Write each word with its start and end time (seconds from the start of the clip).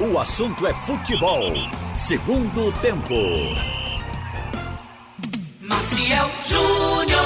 O 0.00 0.16
assunto 0.16 0.64
é 0.64 0.72
futebol. 0.72 1.40
Segundo 1.96 2.70
tempo. 2.80 3.14
Maciel 5.60 6.30
Júnior. 6.44 7.20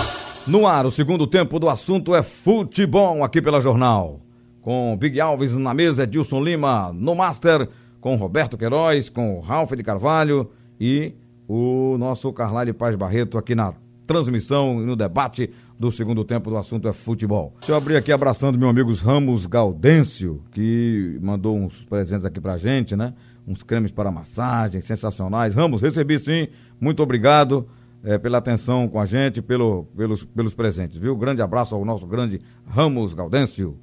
No 0.47 0.67
ar, 0.67 0.87
o 0.87 0.91
segundo 0.91 1.27
tempo 1.27 1.59
do 1.59 1.69
assunto 1.69 2.15
é 2.15 2.23
futebol 2.23 3.23
aqui 3.23 3.43
pela 3.43 3.61
Jornal. 3.61 4.21
Com 4.63 4.97
Big 4.99 5.21
Alves 5.21 5.55
na 5.55 5.75
mesa, 5.75 6.05
Edilson 6.05 6.43
Lima 6.43 6.91
no 6.95 7.15
Master, 7.15 7.69
com 8.01 8.17
Roberto 8.17 8.57
Queiroz, 8.57 9.11
com 9.11 9.41
Ralf 9.41 9.73
de 9.73 9.83
Carvalho 9.83 10.51
e 10.81 11.13
o 11.47 11.99
nosso 11.99 12.33
Carlyle 12.33 12.73
Paz 12.73 12.97
Barreto 12.97 13.37
aqui 13.37 13.55
na 13.55 13.75
transmissão 14.07 14.83
e 14.83 14.87
no 14.87 14.97
debate 14.97 15.51
do 15.79 15.91
segundo 15.91 16.25
tempo 16.25 16.51
do 16.51 16.57
assunto 16.57 16.89
é 16.89 16.93
futebol. 16.93 17.55
Deixa 17.61 17.73
eu 17.73 17.77
abrir 17.77 17.97
aqui 17.97 18.13
abraçando 18.13 18.59
meu 18.59 18.69
amigo 18.69 18.93
Ramos 18.95 19.47
Gaudêncio, 19.47 20.43
que 20.53 21.19
mandou 21.21 21.57
uns 21.57 21.85
presentes 21.85 22.25
aqui 22.25 22.41
pra 22.41 22.57
gente, 22.57 22.95
né? 22.95 23.15
Uns 23.47 23.63
cremes 23.63 23.91
para 23.91 24.11
massagem 24.11 24.81
sensacionais. 24.81 25.55
Ramos, 25.55 25.83
recebi 25.83 26.19
sim, 26.19 26.49
muito 26.81 27.03
obrigado 27.03 27.69
é, 28.05 28.19
pela 28.19 28.39
atenção 28.39 28.89
com 28.89 29.01
a 29.01 29.07
gente, 29.07 29.41
pelo, 29.41 29.85
pelos, 29.97 30.25
pelos 30.25 30.55
presentes, 30.55 30.99
viu? 30.99 31.17
Grande 31.17 31.43
abraço 31.43 31.75
ao 31.75 31.85
nosso 31.85 32.07
grande 32.07 32.41
Ramos 32.67 33.15
Gaudêncio. 33.15 33.79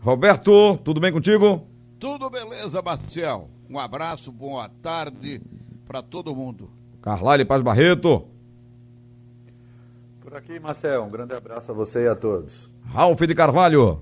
Roberto, 0.00 0.78
tudo 0.84 1.00
bem 1.00 1.12
contigo? 1.12 1.66
Tudo 1.98 2.28
beleza, 2.28 2.82
Marcel. 2.82 3.48
Um 3.68 3.78
abraço, 3.78 4.30
boa 4.30 4.68
tarde 4.82 5.40
para 5.86 6.02
todo 6.02 6.34
mundo. 6.34 6.70
Carlyle 7.00 7.44
Paz 7.44 7.62
Barreto. 7.62 8.33
Por 10.34 10.38
aqui, 10.38 10.58
Marcel, 10.58 11.04
um 11.04 11.08
grande 11.08 11.32
abraço 11.32 11.70
a 11.70 11.74
você 11.76 12.06
e 12.06 12.08
a 12.08 12.16
todos. 12.16 12.68
Ralf 12.86 13.20
de 13.20 13.36
Carvalho. 13.36 14.00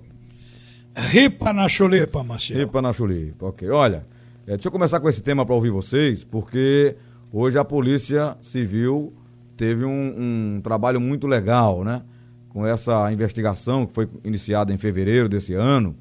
Ripa 0.96 1.52
na 1.52 1.68
chulipa, 1.68 2.24
Marcelo. 2.24 2.60
Ripa 2.60 2.80
na 2.80 2.90
chulipa, 2.90 3.48
ok. 3.48 3.68
Olha, 3.68 4.06
é, 4.46 4.52
deixa 4.52 4.68
eu 4.68 4.72
começar 4.72 4.98
com 4.98 5.10
esse 5.10 5.20
tema 5.20 5.44
para 5.44 5.54
ouvir 5.54 5.68
vocês, 5.68 6.24
porque 6.24 6.96
hoje 7.30 7.58
a 7.58 7.64
Polícia 7.66 8.34
Civil 8.40 9.12
teve 9.58 9.84
um, 9.84 10.54
um, 10.56 10.60
trabalho 10.62 10.98
muito 11.02 11.26
legal, 11.26 11.84
né? 11.84 12.00
Com 12.48 12.66
essa 12.66 13.12
investigação 13.12 13.84
que 13.84 13.92
foi 13.92 14.08
iniciada 14.24 14.72
em 14.72 14.78
fevereiro 14.78 15.28
desse 15.28 15.52
ano 15.52 15.94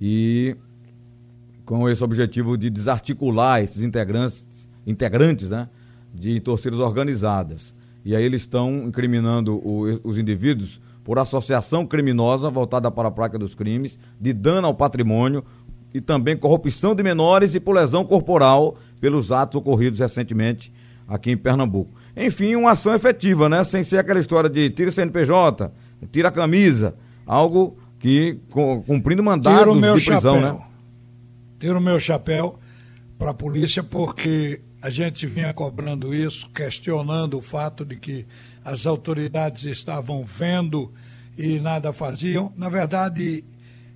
e 0.00 0.56
com 1.66 1.86
esse 1.90 2.02
objetivo 2.02 2.56
de 2.56 2.70
desarticular 2.70 3.62
esses 3.62 3.84
integrantes, 3.84 4.46
integrantes 4.86 5.50
né? 5.50 5.68
De 6.14 6.40
torcidas 6.40 6.80
organizadas. 6.80 7.76
E 8.08 8.16
aí 8.16 8.24
eles 8.24 8.40
estão 8.40 8.84
incriminando 8.86 9.56
o, 9.56 10.00
os 10.02 10.18
indivíduos 10.18 10.80
por 11.04 11.18
associação 11.18 11.86
criminosa 11.86 12.48
voltada 12.48 12.90
para 12.90 13.08
a 13.08 13.10
prática 13.10 13.38
dos 13.38 13.54
crimes, 13.54 13.98
de 14.18 14.32
dano 14.32 14.66
ao 14.66 14.72
patrimônio 14.72 15.44
e 15.92 16.00
também 16.00 16.34
corrupção 16.34 16.94
de 16.94 17.02
menores 17.02 17.54
e 17.54 17.60
por 17.60 17.74
lesão 17.74 18.06
corporal 18.06 18.78
pelos 18.98 19.30
atos 19.30 19.58
ocorridos 19.58 20.00
recentemente 20.00 20.72
aqui 21.06 21.32
em 21.32 21.36
Pernambuco. 21.36 21.90
Enfim, 22.16 22.54
uma 22.54 22.70
ação 22.70 22.94
efetiva, 22.94 23.46
né? 23.46 23.62
Sem 23.62 23.84
ser 23.84 23.98
aquela 23.98 24.20
história 24.20 24.48
de 24.48 24.70
tira 24.70 24.90
CNPJ, 24.90 25.70
tira 26.10 26.28
a 26.28 26.32
camisa, 26.32 26.94
algo 27.26 27.76
que 28.00 28.38
cumprindo 28.86 29.22
mandados 29.22 29.74
de 29.74 30.06
prisão, 30.06 30.36
chapéu. 30.36 30.54
né? 30.54 30.60
Tiro 31.58 31.78
o 31.78 31.82
meu 31.82 32.00
chapéu 32.00 32.58
para 33.18 33.32
a 33.32 33.34
polícia 33.34 33.82
porque 33.82 34.62
a 34.80 34.90
gente 34.90 35.26
vinha 35.26 35.52
cobrando 35.52 36.14
isso, 36.14 36.48
questionando 36.50 37.38
o 37.38 37.42
fato 37.42 37.84
de 37.84 37.96
que 37.96 38.26
as 38.64 38.86
autoridades 38.86 39.64
estavam 39.64 40.24
vendo 40.24 40.92
e 41.36 41.58
nada 41.58 41.92
faziam. 41.92 42.52
Na 42.56 42.68
verdade, 42.68 43.44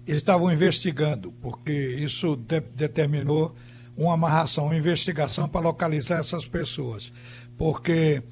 estavam 0.07 0.53
investigando, 0.53 1.33
porque 1.41 1.73
isso 1.73 2.37
de 2.37 2.61
determinou 2.61 3.55
uma 3.97 4.15
amarração, 4.15 4.67
uma 4.67 4.77
investigação 4.77 5.49
para 5.49 5.61
localizar 5.61 6.19
essas 6.19 6.49
pessoas. 6.49 7.13
Porque 7.57 8.23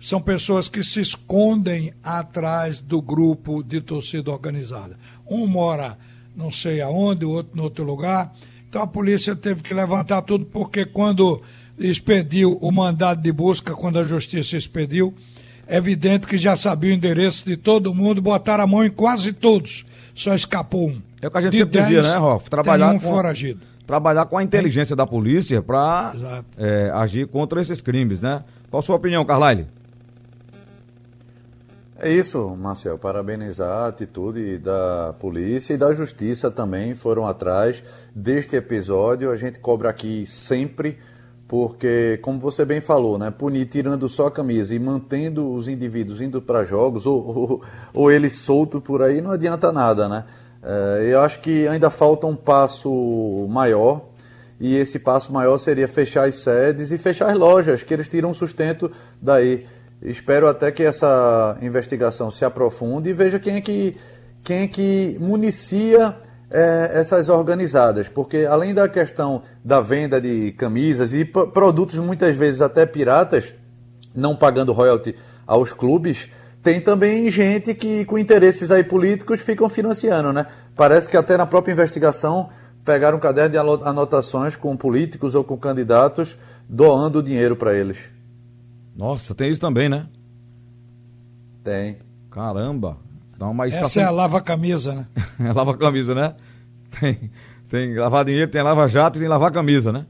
são 0.00 0.20
pessoas 0.20 0.68
que 0.68 0.84
se 0.84 1.00
escondem 1.00 1.92
atrás 2.02 2.80
do 2.80 3.00
grupo 3.00 3.62
de 3.62 3.80
torcida 3.80 4.30
organizada. 4.30 4.98
Um 5.26 5.46
mora 5.46 5.96
não 6.34 6.50
sei 6.50 6.80
aonde, 6.80 7.24
o 7.24 7.30
outro 7.30 7.56
em 7.56 7.62
outro 7.62 7.84
lugar. 7.84 8.34
Então 8.68 8.82
a 8.82 8.86
polícia 8.86 9.36
teve 9.36 9.62
que 9.62 9.72
levantar 9.72 10.22
tudo, 10.22 10.44
porque 10.46 10.84
quando 10.84 11.40
expediu 11.78 12.58
o 12.60 12.70
mandado 12.70 13.22
de 13.22 13.32
busca 13.32 13.74
quando 13.74 13.98
a 13.98 14.04
justiça 14.04 14.56
expediu. 14.56 15.14
É 15.66 15.76
evidente 15.76 16.26
que 16.26 16.36
já 16.36 16.56
sabia 16.56 16.90
o 16.90 16.94
endereço 16.94 17.44
de 17.44 17.56
todo 17.56 17.94
mundo, 17.94 18.20
botaram 18.20 18.64
a 18.64 18.66
mão 18.66 18.84
em 18.84 18.90
quase 18.90 19.32
todos. 19.32 19.84
Só 20.14 20.34
escapou 20.34 20.88
um. 20.90 21.02
É 21.20 21.28
o 21.28 21.30
que 21.30 21.38
a 21.38 21.40
gente 21.40 21.52
de 21.52 21.58
sempre 21.58 21.80
dizia, 21.82 22.02
né, 22.02 22.16
Rolf? 22.16 22.48
Trabalhar 22.48 22.90
um 22.90 22.98
com, 22.98 23.08
foragido. 23.08 23.60
Trabalhar 23.86 24.26
com 24.26 24.36
a 24.36 24.42
inteligência 24.42 24.94
é. 24.94 24.96
da 24.96 25.06
polícia 25.06 25.62
para 25.62 26.14
é, 26.58 26.90
agir 26.94 27.26
contra 27.26 27.60
esses 27.62 27.80
crimes, 27.80 28.20
né? 28.20 28.44
Qual 28.70 28.80
a 28.80 28.82
sua 28.82 28.96
opinião, 28.96 29.24
Carlyle? 29.24 29.66
É 31.98 32.10
isso, 32.10 32.54
Marcel. 32.56 32.98
Parabenizar 32.98 33.84
a 33.84 33.86
atitude 33.86 34.58
da 34.58 35.14
polícia 35.18 35.72
e 35.72 35.76
da 35.78 35.92
justiça 35.94 36.50
também 36.50 36.94
foram 36.94 37.26
atrás 37.26 37.82
deste 38.14 38.56
episódio. 38.56 39.30
A 39.30 39.36
gente 39.36 39.58
cobra 39.60 39.88
aqui 39.88 40.26
sempre 40.26 40.98
porque, 41.46 42.18
como 42.22 42.38
você 42.38 42.64
bem 42.64 42.80
falou, 42.80 43.18
né, 43.18 43.30
punir 43.30 43.66
tirando 43.66 44.08
só 44.08 44.28
a 44.28 44.30
camisa 44.30 44.74
e 44.74 44.78
mantendo 44.78 45.52
os 45.52 45.68
indivíduos 45.68 46.20
indo 46.20 46.40
para 46.40 46.64
jogos 46.64 47.06
ou, 47.06 47.26
ou, 47.26 47.62
ou 47.92 48.10
eles 48.10 48.36
soltos 48.36 48.82
por 48.82 49.02
aí 49.02 49.20
não 49.20 49.30
adianta 49.30 49.70
nada, 49.70 50.08
né? 50.08 50.24
É, 50.62 51.10
eu 51.12 51.20
acho 51.20 51.40
que 51.40 51.68
ainda 51.68 51.90
falta 51.90 52.26
um 52.26 52.34
passo 52.34 53.46
maior 53.50 54.06
e 54.58 54.74
esse 54.76 54.98
passo 54.98 55.30
maior 55.32 55.58
seria 55.58 55.86
fechar 55.86 56.26
as 56.26 56.36
sedes 56.36 56.90
e 56.90 56.96
fechar 56.96 57.30
as 57.30 57.36
lojas, 57.36 57.82
que 57.82 57.92
eles 57.92 58.08
tiram 58.08 58.32
sustento 58.32 58.90
daí. 59.20 59.66
Espero 60.00 60.48
até 60.48 60.70
que 60.72 60.82
essa 60.82 61.58
investigação 61.60 62.30
se 62.30 62.44
aprofunde 62.44 63.10
e 63.10 63.12
veja 63.12 63.38
quem 63.38 63.56
é 63.56 63.60
que, 63.60 63.96
quem 64.42 64.62
é 64.62 64.66
que 64.66 65.18
municia 65.20 66.16
é, 66.54 67.00
essas 67.00 67.28
organizadas, 67.28 68.08
porque 68.08 68.46
além 68.48 68.72
da 68.72 68.88
questão 68.88 69.42
da 69.64 69.80
venda 69.80 70.20
de 70.20 70.52
camisas 70.52 71.12
e 71.12 71.24
produtos 71.24 71.98
muitas 71.98 72.36
vezes 72.36 72.60
até 72.60 72.86
piratas, 72.86 73.56
não 74.14 74.36
pagando 74.36 74.72
royalty 74.72 75.16
aos 75.44 75.72
clubes, 75.72 76.28
tem 76.62 76.80
também 76.80 77.28
gente 77.28 77.74
que 77.74 78.04
com 78.04 78.16
interesses 78.16 78.70
aí 78.70 78.84
políticos 78.84 79.40
ficam 79.40 79.68
financiando, 79.68 80.32
né? 80.32 80.46
Parece 80.76 81.08
que 81.08 81.16
até 81.16 81.36
na 81.36 81.44
própria 81.44 81.72
investigação 81.72 82.48
pegaram 82.84 83.18
um 83.18 83.20
caderno 83.20 83.50
de 83.50 83.58
anotações 83.58 84.54
com 84.54 84.76
políticos 84.76 85.34
ou 85.34 85.42
com 85.42 85.56
candidatos 85.56 86.38
doando 86.68 87.20
dinheiro 87.20 87.56
para 87.56 87.74
eles. 87.74 87.98
Nossa, 88.94 89.34
tem 89.34 89.50
isso 89.50 89.60
também, 89.60 89.88
né? 89.88 90.06
Tem. 91.64 91.98
Caramba. 92.30 93.03
Então, 93.34 93.52
mas 93.52 93.74
Essa 93.74 94.00
é 94.00 94.04
a 94.04 94.10
lava-camisa, 94.10 94.94
né? 94.94 95.06
é 95.40 95.52
lava-camisa, 95.52 96.14
né? 96.14 96.34
Tem, 97.00 97.30
tem 97.68 97.94
lavar 97.94 98.24
dinheiro, 98.24 98.50
tem 98.50 98.62
lava-jato 98.62 99.18
e 99.18 99.20
tem 99.20 99.28
lavar 99.28 99.50
camisa, 99.52 99.92
né? 99.92 100.06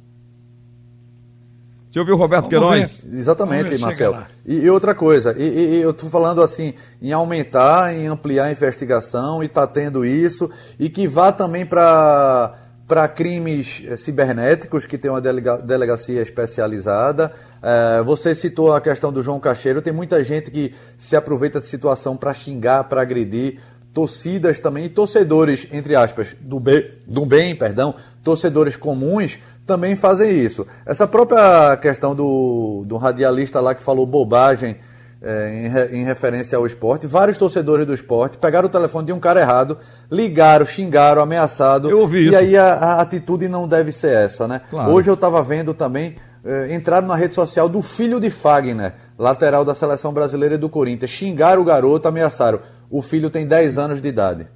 Deixa 1.94 2.00
eu 2.00 2.02
ouvir 2.02 2.12
o 2.12 2.16
Roberto 2.16 2.50
Vamos 2.50 2.50
Queiroz. 2.50 3.00
Ver. 3.04 3.18
Exatamente, 3.18 3.70
ver 3.70 3.78
Marcel. 3.78 4.18
E, 4.44 4.56
e, 4.56 4.70
outra 4.70 4.96
coisa, 4.96 5.32
e, 5.38 5.76
e, 5.76 5.80
eu 5.80 5.92
estou 5.92 6.10
falando 6.10 6.42
assim, 6.42 6.74
em 7.00 7.12
aumentar, 7.12 7.94
em 7.94 8.08
ampliar 8.08 8.46
a 8.46 8.50
investigação, 8.50 9.42
e 9.44 9.46
está 9.46 9.64
tendo 9.64 10.04
isso, 10.04 10.50
e 10.76 10.90
que 10.90 11.06
vá 11.06 11.30
também 11.30 11.64
para 11.64 12.63
para 12.86 13.08
crimes 13.08 13.82
eh, 13.86 13.96
cibernéticos, 13.96 14.84
que 14.86 14.98
tem 14.98 15.10
uma 15.10 15.20
delega, 15.20 15.56
delegacia 15.58 16.20
especializada. 16.20 17.32
É, 17.62 18.02
você 18.02 18.34
citou 18.34 18.74
a 18.74 18.80
questão 18.80 19.12
do 19.12 19.22
João 19.22 19.40
Cacheiro, 19.40 19.80
tem 19.80 19.92
muita 19.92 20.22
gente 20.22 20.50
que 20.50 20.74
se 20.98 21.16
aproveita 21.16 21.60
de 21.60 21.66
situação 21.66 22.16
para 22.16 22.34
xingar, 22.34 22.84
para 22.84 23.00
agredir. 23.00 23.60
Torcidas 23.92 24.58
também, 24.58 24.88
torcedores, 24.88 25.68
entre 25.72 25.94
aspas, 25.94 26.36
do 26.40 26.58
bem, 26.58 26.90
do 27.06 27.24
bem, 27.24 27.54
perdão, 27.54 27.94
torcedores 28.24 28.76
comuns 28.76 29.38
também 29.66 29.94
fazem 29.96 30.44
isso. 30.44 30.66
Essa 30.84 31.06
própria 31.06 31.76
questão 31.76 32.14
do, 32.14 32.84
do 32.86 32.96
radialista 32.96 33.60
lá 33.60 33.74
que 33.74 33.82
falou 33.82 34.04
bobagem 34.04 34.76
é, 35.24 35.88
em, 35.90 36.00
em, 36.00 36.04
referência 36.04 36.58
ao 36.58 36.66
esporte. 36.66 37.06
Vários 37.06 37.38
torcedores 37.38 37.86
do 37.86 37.94
esporte 37.94 38.36
pegaram 38.36 38.66
o 38.66 38.70
telefone 38.70 39.06
de 39.06 39.12
um 39.12 39.18
cara 39.18 39.40
errado, 39.40 39.78
ligaram, 40.10 40.66
xingaram, 40.66 41.22
ameaçado. 41.22 41.88
Eu 41.88 42.00
ouvi 42.00 42.18
e 42.18 42.28
isso. 42.28 42.36
aí 42.36 42.56
a, 42.56 42.74
a, 42.74 43.00
atitude 43.00 43.48
não 43.48 43.66
deve 43.66 43.90
ser 43.90 44.12
essa, 44.12 44.46
né? 44.46 44.60
Claro. 44.68 44.92
Hoje 44.92 45.08
eu 45.08 45.14
estava 45.14 45.42
vendo 45.42 45.72
também, 45.72 46.16
é, 46.44 46.74
entrado 46.74 47.06
na 47.06 47.16
rede 47.16 47.34
social 47.34 47.68
do 47.68 47.80
filho 47.80 48.20
de 48.20 48.28
Fagner, 48.28 48.92
lateral 49.18 49.64
da 49.64 49.74
seleção 49.74 50.12
brasileira 50.12 50.56
e 50.56 50.58
do 50.58 50.68
Corinthians. 50.68 51.10
Xingaram 51.10 51.62
o 51.62 51.64
garoto, 51.64 52.06
ameaçaram. 52.06 52.60
O 52.90 53.00
filho 53.00 53.30
tem 53.30 53.46
10 53.46 53.78
anos 53.78 54.02
de 54.02 54.08
idade. 54.08 54.46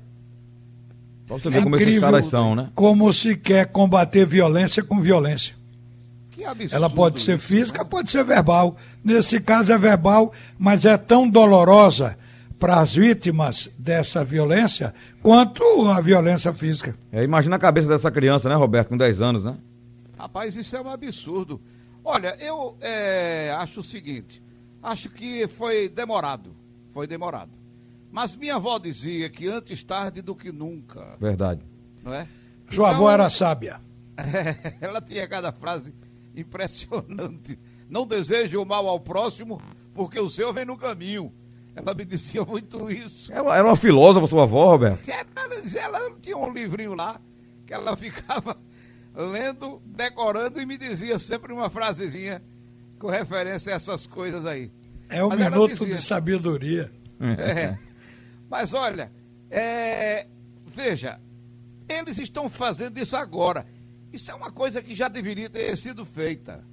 Você 1.26 1.50
ver 1.50 1.58
é 1.58 1.62
como 1.62 1.76
esses 1.76 2.00
caras 2.00 2.26
são, 2.26 2.54
né? 2.54 2.68
Como 2.74 3.12
se 3.12 3.36
quer 3.36 3.66
combater 3.66 4.24
violência 4.24 4.82
com 4.82 5.00
violência. 5.00 5.57
Ela 6.70 6.88
pode 6.88 7.20
ser 7.20 7.38
física, 7.38 7.82
né? 7.82 7.88
pode 7.88 8.10
ser 8.10 8.24
verbal. 8.24 8.76
Nesse 9.02 9.40
caso 9.40 9.72
é 9.72 9.78
verbal, 9.78 10.32
mas 10.58 10.84
é 10.84 10.96
tão 10.96 11.28
dolorosa 11.28 12.16
para 12.58 12.80
as 12.80 12.94
vítimas 12.94 13.70
dessa 13.78 14.24
violência 14.24 14.92
quanto 15.22 15.62
a 15.88 16.00
violência 16.00 16.52
física. 16.52 16.94
É, 17.12 17.22
imagina 17.22 17.56
a 17.56 17.58
cabeça 17.58 17.88
dessa 17.88 18.10
criança, 18.10 18.48
né, 18.48 18.54
Roberto, 18.54 18.88
com 18.88 18.96
10 18.96 19.20
anos, 19.20 19.44
né? 19.44 19.56
Rapaz, 20.18 20.56
isso 20.56 20.76
é 20.76 20.80
um 20.80 20.88
absurdo. 20.88 21.60
Olha, 22.04 22.36
eu 22.40 22.76
é, 22.80 23.54
acho 23.56 23.80
o 23.80 23.84
seguinte: 23.84 24.42
acho 24.82 25.08
que 25.10 25.46
foi 25.46 25.88
demorado. 25.88 26.56
Foi 26.92 27.06
demorado. 27.06 27.52
Mas 28.10 28.34
minha 28.34 28.56
avó 28.56 28.78
dizia 28.78 29.28
que 29.28 29.46
antes 29.46 29.84
tarde 29.84 30.22
do 30.22 30.34
que 30.34 30.50
nunca. 30.50 31.16
Verdade. 31.20 31.60
Não 32.02 32.12
é? 32.12 32.26
Sua 32.70 32.90
avó 32.90 33.10
era 33.10 33.30
sábia. 33.30 33.80
Ela 34.80 35.00
tinha 35.00 35.28
cada 35.28 35.52
frase 35.52 35.94
impressionante. 36.40 37.58
Não 37.88 38.06
deseje 38.06 38.56
o 38.56 38.64
mal 38.64 38.86
ao 38.88 39.00
próximo, 39.00 39.60
porque 39.94 40.18
o 40.20 40.28
seu 40.30 40.52
vem 40.52 40.64
no 40.64 40.76
caminho. 40.76 41.32
Ela 41.74 41.94
me 41.94 42.04
dizia 42.04 42.44
muito 42.44 42.90
isso. 42.90 43.32
Era 43.32 43.56
era 43.56 43.64
uma 43.66 43.76
filósofa 43.76 44.26
sua 44.26 44.42
avó, 44.42 44.70
Roberto? 44.72 45.08
É, 45.08 45.24
Ela, 45.78 45.98
ela 45.98 46.10
tinha 46.20 46.36
um 46.36 46.52
livrinho 46.52 46.94
lá 46.94 47.20
que 47.66 47.72
ela 47.72 47.96
ficava 47.96 48.56
lendo, 49.14 49.80
decorando 49.86 50.60
e 50.60 50.66
me 50.66 50.76
dizia 50.76 51.18
sempre 51.18 51.52
uma 51.52 51.70
frasezinha 51.70 52.42
com 52.98 53.08
referência 53.08 53.72
a 53.72 53.76
essas 53.76 54.06
coisas 54.06 54.44
aí. 54.44 54.70
É 55.08 55.24
um 55.24 55.28
Mas 55.28 55.38
minuto 55.38 55.68
dizia- 55.70 55.94
de 55.96 56.02
sabedoria. 56.02 56.90
É. 57.38 57.76
Mas 58.50 58.74
olha, 58.74 59.10
é, 59.50 60.26
veja, 60.66 61.18
eles 61.88 62.18
estão 62.18 62.48
fazendo 62.48 62.98
isso 62.98 63.16
agora. 63.16 63.64
Isso 64.12 64.30
é 64.30 64.34
uma 64.34 64.50
coisa 64.50 64.80
que 64.82 64.94
já 64.94 65.08
deveria 65.08 65.50
ter 65.50 65.76
sido 65.76 66.04
feita 66.04 66.64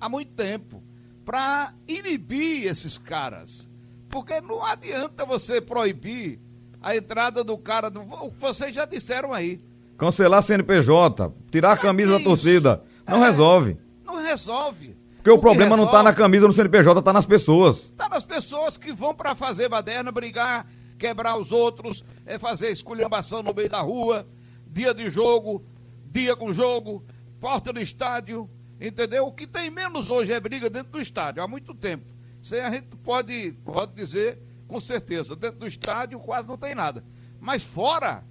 há 0.00 0.08
muito 0.08 0.32
tempo 0.32 0.82
para 1.24 1.72
inibir 1.86 2.66
esses 2.66 2.98
caras. 2.98 3.68
Porque 4.08 4.40
não 4.40 4.64
adianta 4.64 5.24
você 5.24 5.60
proibir 5.60 6.40
a 6.82 6.96
entrada 6.96 7.44
do 7.44 7.56
cara. 7.56 7.88
Do, 7.90 8.02
vocês 8.38 8.74
já 8.74 8.84
disseram 8.84 9.32
aí. 9.32 9.60
Cancelar 9.96 10.42
CNPJ, 10.42 11.32
tirar 11.50 11.72
a 11.72 11.76
camisa 11.76 12.18
da 12.18 12.24
torcida. 12.24 12.82
Não 13.06 13.22
É. 13.24 13.28
resolve. 13.28 13.76
Não 14.04 14.16
resolve. 14.16 14.96
Porque 15.16 15.30
o, 15.30 15.34
que 15.34 15.40
problema 15.42 15.76
não 15.76 15.84
tá 15.84 15.90
resolve 15.98 16.04
na 16.04 16.14
camisa 16.14 16.46
no 16.46 16.52
CNPJ, 16.52 17.02
tá 17.02 17.12
nas 17.12 17.26
pessoas. 17.26 17.76
Está 17.84 18.08
nas 18.08 18.24
pessoas 18.24 18.76
que 18.76 18.90
vão 18.92 19.14
para 19.14 19.34
fazer 19.34 19.68
baderna, 19.68 20.10
brigar, 20.10 20.66
quebrar 20.98 21.36
os 21.36 21.52
outros, 21.52 22.02
é 22.24 22.38
fazer 22.38 22.70
esculhambação 22.70 23.42
no 23.42 23.54
meio 23.54 23.68
da 23.68 23.82
rua, 23.82 24.26
dia 24.66 24.94
de 24.94 25.10
jogo, 25.10 25.62
dia 26.10 26.34
com 26.34 26.52
jogo, 26.52 27.04
porta 27.40 27.72
do 27.72 27.80
estádio, 27.80 28.50
entendeu? 28.80 29.26
O 29.26 29.32
que 29.32 29.46
tem 29.46 29.70
menos 29.70 30.10
hoje 30.10 30.32
é 30.32 30.40
briga 30.40 30.68
dentro 30.68 30.92
do 30.92 31.00
estádio, 31.00 31.42
há 31.42 31.48
muito 31.48 31.74
tempo. 31.74 32.12
Isso 32.42 32.54
aí 32.54 32.60
a 32.60 32.70
gente 32.70 32.96
pode, 32.96 33.52
pode 33.64 33.94
dizer 33.94 34.38
com 34.66 34.80
certeza. 34.80 35.36
Dentro 35.36 35.60
do 35.60 35.66
estádio 35.66 36.18
quase 36.18 36.48
não 36.48 36.56
tem 36.56 36.74
nada. 36.74 37.04
Mas 37.38 37.62
fora, 37.62 38.24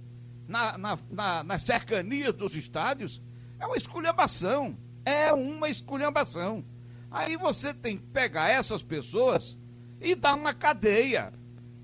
na, 0.46 0.76
na, 0.76 0.98
na, 1.10 1.44
nas 1.44 1.62
cercanias 1.62 2.34
dos 2.34 2.54
estádios, 2.54 3.22
é 3.58 3.66
uma 3.66 3.76
esculhambação. 3.76 4.76
É 5.04 5.32
uma 5.32 5.68
esculhambação. 5.68 6.64
Aí 7.10 7.36
você 7.36 7.72
tem 7.72 7.96
que 7.96 8.06
pegar 8.06 8.48
essas 8.48 8.82
pessoas 8.82 9.58
e 10.00 10.14
dar 10.14 10.34
uma 10.34 10.52
cadeia. 10.54 11.32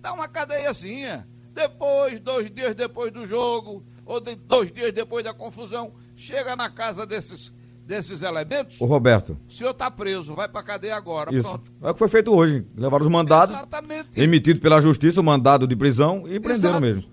Dar 0.01 0.13
uma 0.13 0.29
cadeiazinha. 0.29 1.29
Depois, 1.53 2.21
dois 2.21 2.51
dias 2.51 2.75
depois 2.75 3.13
do 3.13 3.27
jogo, 3.27 3.85
ou 4.06 4.20
de- 4.20 4.37
dois 4.37 4.70
dias 4.73 4.93
depois 4.93 5.23
da 5.25 5.35
confusão, 5.35 5.93
chega 6.17 6.55
na 6.56 6.70
casa 6.70 7.05
desses, 7.05 7.53
desses 7.85 8.23
elementos, 8.23 8.81
Ô, 8.81 8.87
Roberto, 8.87 9.37
o 9.49 9.53
senhor 9.53 9.70
está 9.73 9.91
preso, 9.91 10.35
vai 10.35 10.49
para 10.49 10.62
cadeia 10.62 10.97
agora. 10.97 11.35
isso. 11.35 11.49
Pronto. 11.49 11.70
É 11.82 11.91
o 11.91 11.93
que 11.93 11.99
foi 11.99 12.08
feito 12.08 12.32
hoje. 12.35 12.64
Levaram 12.76 13.05
os 13.05 13.11
mandados, 13.12 13.50
Exatamente. 13.55 14.08
emitido 14.20 14.61
pela 14.61 14.81
justiça, 14.81 15.20
o 15.20 15.25
mandado 15.25 15.67
de 15.67 15.76
prisão 15.76 16.20
e 16.26 16.41
prenderam 16.41 16.79
Exato. 16.79 16.81
mesmo. 16.81 17.05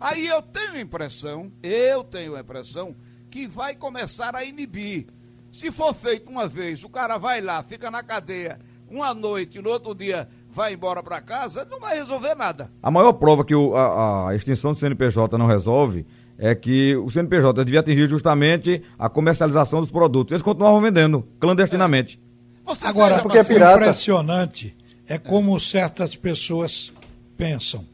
Aí 0.00 0.26
eu 0.26 0.40
tenho 0.42 0.72
a 0.74 0.80
impressão, 0.80 1.50
eu 1.62 2.04
tenho 2.04 2.34
a 2.36 2.40
impressão, 2.40 2.94
que 3.30 3.46
vai 3.46 3.74
começar 3.74 4.34
a 4.36 4.44
inibir. 4.44 5.06
Se 5.52 5.70
for 5.72 5.94
feito 5.94 6.30
uma 6.30 6.46
vez, 6.46 6.84
o 6.84 6.88
cara 6.88 7.16
vai 7.18 7.40
lá, 7.40 7.62
fica 7.62 7.90
na 7.90 8.02
cadeia 8.02 8.58
uma 8.90 9.14
noite, 9.14 9.60
no 9.60 9.70
outro 9.70 9.94
dia 9.94 10.28
vai 10.50 10.74
embora 10.74 11.02
para 11.02 11.20
casa, 11.20 11.64
não 11.70 11.80
vai 11.80 11.96
resolver 11.96 12.34
nada. 12.34 12.70
A 12.82 12.90
maior 12.90 13.12
prova 13.14 13.44
que 13.44 13.54
o- 13.54 13.74
a, 13.74 14.28
a 14.30 14.34
extinção 14.36 14.72
do 14.74 14.78
CNPJ 14.78 15.36
não 15.38 15.46
resolve 15.46 16.06
é 16.38 16.54
que 16.54 16.94
o 16.96 17.10
CNPJ 17.10 17.64
devia 17.64 17.80
atingir 17.80 18.08
justamente 18.08 18.82
a 18.98 19.08
comercialização 19.08 19.80
dos 19.80 19.90
produtos. 19.90 20.32
Eles 20.32 20.42
continuavam 20.42 20.80
vendendo 20.80 21.26
clandestinamente. 21.40 22.20
Você 22.64 22.86
Agora, 22.86 23.20
porque 23.20 23.38
é 23.38 23.44
pirata. 23.44 23.76
impressionante 23.76 24.76
é 25.06 25.18
como 25.18 25.58
certas 25.60 26.16
pessoas 26.16 26.92
pensam. 27.36 27.84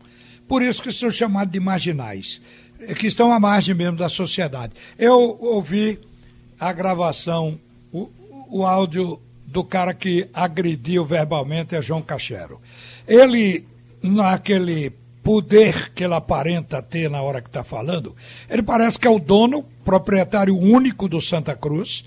Por 0.49 0.63
isso 0.63 0.83
que 0.83 0.91
são 0.91 1.11
chamados 1.11 1.53
de 1.53 1.61
marginais, 1.61 2.41
eh, 2.81 2.95
que 2.95 3.07
estão 3.07 3.33
à 3.33 3.39
margem 3.39 3.75
mesmo 3.75 3.99
da 3.99 4.09
sociedade. 4.09 4.73
Eu 4.99 5.37
ouvi 5.41 5.99
a 6.59 6.73
gravação, 6.73 7.59
o, 7.93 8.09
o 8.49 8.67
áudio 8.67 9.21
do 9.47 9.63
cara 9.63 9.93
que 9.93 10.29
agrediu 10.33 11.05
verbalmente 11.05 11.77
é 11.77 11.83
João 11.83 12.01
Cachero. 12.01 12.61
Ele, 13.07 13.67
naquele 14.03 14.93
poder 15.23 15.93
que 15.95 16.05
ele 16.05 16.15
aparenta 16.15 16.83
ter 16.83 17.09
na 17.09 17.23
hora 17.23 17.41
que 17.41 17.49
está 17.49 17.63
falando, 17.63 18.15
ele 18.51 18.63
parece 18.63 18.99
que 18.99 19.07
é 19.07 19.11
o 19.11 19.19
dono, 19.19 19.65
proprietário 19.85 20.57
único 20.57 21.09
do 21.09 21.21
Santa 21.21 21.55
Cruz, 21.55 22.05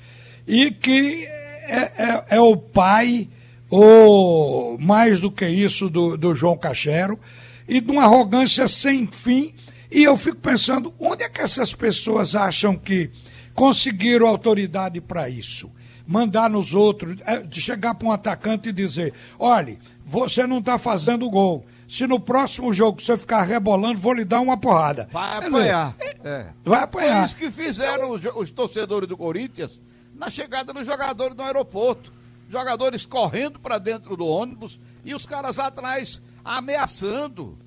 e 0.47 0.69
que 0.71 1.25
é, 1.25 1.91
é- 1.97 2.25
é 2.31 2.39
o 2.39 2.55
pai, 2.57 3.27
ou 3.69 4.77
mais 4.77 5.19
do 5.21 5.31
que 5.31 5.47
isso, 5.47 5.89
do, 5.89 6.17
do 6.17 6.35
João 6.35 6.57
Cachero, 6.57 7.19
e 7.67 7.81
de 7.81 7.91
uma 7.91 8.03
arrogância 8.03 8.67
sem 8.67 9.07
fim. 9.07 9.53
E 9.91 10.03
eu 10.03 10.17
fico 10.17 10.37
pensando, 10.37 10.93
onde 10.99 11.23
é 11.23 11.29
que 11.29 11.41
essas 11.41 11.73
pessoas 11.73 12.35
acham 12.35 12.75
que 12.77 13.09
conseguiram 13.53 14.27
autoridade 14.27 14.99
para 15.01 15.29
isso? 15.29 15.71
Mandar 16.05 16.49
nos 16.49 16.73
outros, 16.73 17.15
é, 17.25 17.43
chegar 17.51 17.95
para 17.95 18.07
um 18.07 18.11
atacante 18.11 18.69
e 18.69 18.73
dizer: 18.73 19.13
olhe, 19.39 19.79
você 20.05 20.45
não 20.45 20.59
está 20.59 20.77
fazendo 20.77 21.29
gol. 21.29 21.65
Se 21.87 22.07
no 22.07 22.19
próximo 22.19 22.73
jogo 22.73 23.01
você 23.01 23.15
ficar 23.17 23.43
rebolando, 23.43 23.99
vou 23.99 24.13
lhe 24.13 24.25
dar 24.25 24.39
uma 24.41 24.57
porrada. 24.57 25.07
vai 25.11 25.39
Quer 25.39 25.45
dizer, 25.45 25.57
apanhar. 25.71 25.95
É. 26.23 26.43
Vai 26.43 26.51
Foi 26.63 26.77
apanhar. 26.79 27.25
isso 27.25 27.35
que 27.35 27.51
fizeram 27.51 28.11
os, 28.11 28.21
os 28.35 28.49
torcedores 28.51 29.07
do 29.07 29.15
Corinthians 29.15 29.79
na 30.15 30.29
chegada 30.29 30.73
dos 30.73 30.85
jogadores 30.85 31.35
no 31.35 31.43
aeroporto. 31.43 32.11
Jogadores 32.49 33.05
correndo 33.05 33.59
para 33.59 33.77
dentro 33.77 34.15
do 34.17 34.25
ônibus 34.25 34.79
e 35.03 35.13
os 35.13 35.25
caras 35.25 35.57
atrás 35.59 36.21
ameaçando. 36.43 37.57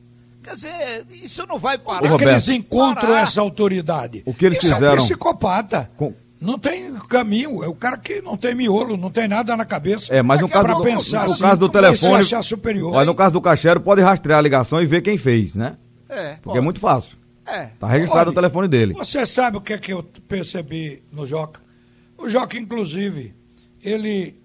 Quer 0.43 0.55
dizer, 0.55 1.07
isso 1.11 1.45
não 1.47 1.59
vai 1.59 1.77
parar. 1.79 1.99
É 1.99 2.03
que 2.03 2.09
Roberto. 2.09 2.31
eles 2.31 2.49
encontram 2.49 3.09
Parar. 3.09 3.21
essa 3.23 3.41
autoridade? 3.41 4.23
O 4.25 4.33
que 4.33 4.47
eles 4.47 4.59
Isso 4.59 4.73
é 4.73 4.75
fizeram- 4.75 4.95
um 4.95 4.97
psicopata. 5.07 5.91
Com- 5.97 6.15
Não 6.41 6.59
tem 6.59 6.95
caminho. 7.09 7.65
É 7.65 7.69
o 7.69 7.75
cara 7.75 7.97
que 7.97 8.23
não 8.23 8.37
tem 8.37 8.55
miolo, 8.55 8.97
não 8.97 9.11
tem 9.11 9.27
nada 9.27 9.57
na 9.57 9.65
cabeça. 9.65 10.15
É, 10.15 10.23
mas 10.23 10.41
no 10.41 10.47
que 10.47 10.53
caso, 10.53 10.65
pra 10.65 10.75
do, 10.75 10.83
pensar 10.83 11.25
no 11.27 11.33
assim, 11.33 11.43
caso 11.43 11.61
do 11.61 11.67
é 11.67 11.71
telefone. 11.71 12.43
superior? 12.43 12.95
Olha, 12.95 13.07
no 13.07 13.15
caso 13.15 13.33
do 13.33 13.41
Cachero, 13.41 13.81
pode 13.81 14.01
rastrear 14.01 14.39
a 14.39 14.43
ligação 14.43 14.81
e 14.81 14.87
ver 14.87 15.03
quem 15.03 15.19
fez, 15.19 15.55
né? 15.55 15.77
É, 16.09 16.33
Porque 16.35 16.43
pode. 16.45 16.59
é 16.59 16.61
muito 16.61 16.81
fácil. 16.81 17.19
É. 17.45 17.71
Tá 17.79 17.89
registrado 17.89 18.29
Olha, 18.29 18.31
o 18.31 18.35
telefone 18.35 18.69
dele. 18.69 18.95
Você 18.95 19.25
sabe 19.25 19.57
o 19.57 19.61
que 19.61 19.73
é 19.73 19.79
que 19.79 19.93
eu 19.93 20.03
percebi 20.29 21.03
no 21.11 21.25
Joca? 21.27 21.61
O 22.17 22.29
Joca, 22.29 22.59
inclusive, 22.59 23.35
ele 23.83 24.39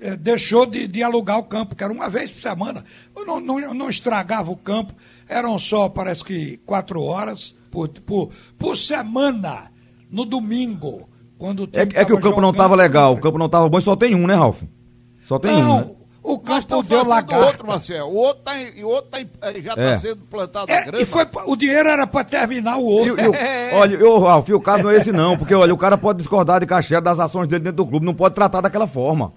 eh, 0.00 0.16
deixou 0.16 0.66
de, 0.66 0.86
de 0.86 1.02
alugar 1.02 1.38
o 1.38 1.44
campo, 1.44 1.74
que 1.74 1.82
era 1.82 1.92
uma 1.92 2.08
vez 2.08 2.30
por 2.30 2.40
semana. 2.40 2.84
Eu 3.16 3.24
Não, 3.24 3.40
não, 3.40 3.74
não 3.74 3.88
estragava 3.88 4.50
o 4.50 4.56
campo, 4.56 4.92
eram 5.26 5.58
só, 5.58 5.88
parece 5.88 6.22
que, 6.24 6.58
quatro 6.66 7.02
horas 7.02 7.54
por, 7.70 7.88
por, 7.88 8.30
por 8.58 8.76
semana, 8.76 9.70
no 10.10 10.24
domingo. 10.24 11.08
Quando 11.38 11.60
o 11.64 11.68
É, 11.72 11.82
é 11.82 12.04
que 12.04 12.12
o 12.12 12.16
campo 12.20 12.40
não 12.40 12.48
jogando 12.48 12.56
tava 12.56 12.74
legal, 12.74 13.12
o 13.14 13.20
campo 13.20 13.38
não 13.38 13.48
tava 13.48 13.68
bom 13.68 13.78
e 13.78 13.82
só 13.82 13.94
tem 13.94 14.14
um, 14.14 14.26
né, 14.26 14.34
Ralf? 14.34 14.60
Só 15.26 15.38
tem 15.38 15.52
um, 15.54 15.62
Não, 15.62 15.78
né? 15.80 15.86
o 16.22 16.38
campo 16.38 16.82
deu 16.82 17.04
lagarta. 17.06 17.46
outro, 17.46 17.66
Marcel. 17.66 18.06
O 18.08 18.14
outro, 18.16 18.42
tá, 18.42 18.60
e 18.60 18.82
o 18.82 18.88
outro 18.88 19.10
tá 19.10 19.18
já 19.52 19.58
está 19.70 19.82
É. 19.82 19.98
sendo 19.98 20.16
plantado 20.28 20.70
a 20.72 20.74
É, 20.74 20.82
grama. 20.84 21.00
e 21.00 21.04
foi, 21.06 21.26
o 21.46 21.54
dinheiro 21.56 21.88
era 21.88 22.06
para 22.06 22.24
terminar 22.24 22.76
o 22.78 23.04
E, 23.04 23.10
outro. 23.10 23.24
e 23.24 23.28
o- 23.28 23.32
olha, 23.78 23.94
eu, 23.96 24.18
Ralf, 24.18 24.48
o 24.48 24.60
caso 24.60 24.82
não 24.84 24.90
é 24.90 24.96
esse 24.96 25.12
não, 25.12 25.36
porque 25.38 25.54
olha, 25.54 25.72
o 25.72 25.78
cara 25.78 25.96
pode 25.96 26.18
discordar 26.18 26.60
de 26.60 26.66
Cachero 26.66 27.02
das 27.02 27.20
ações 27.20 27.46
dele 27.46 27.62
dentro 27.64 27.76
do 27.76 27.86
clube, 27.86 28.04
não 28.04 28.14
pode 28.14 28.34
tratar 28.34 28.60
daquela 28.60 28.86
forma. 28.86 29.32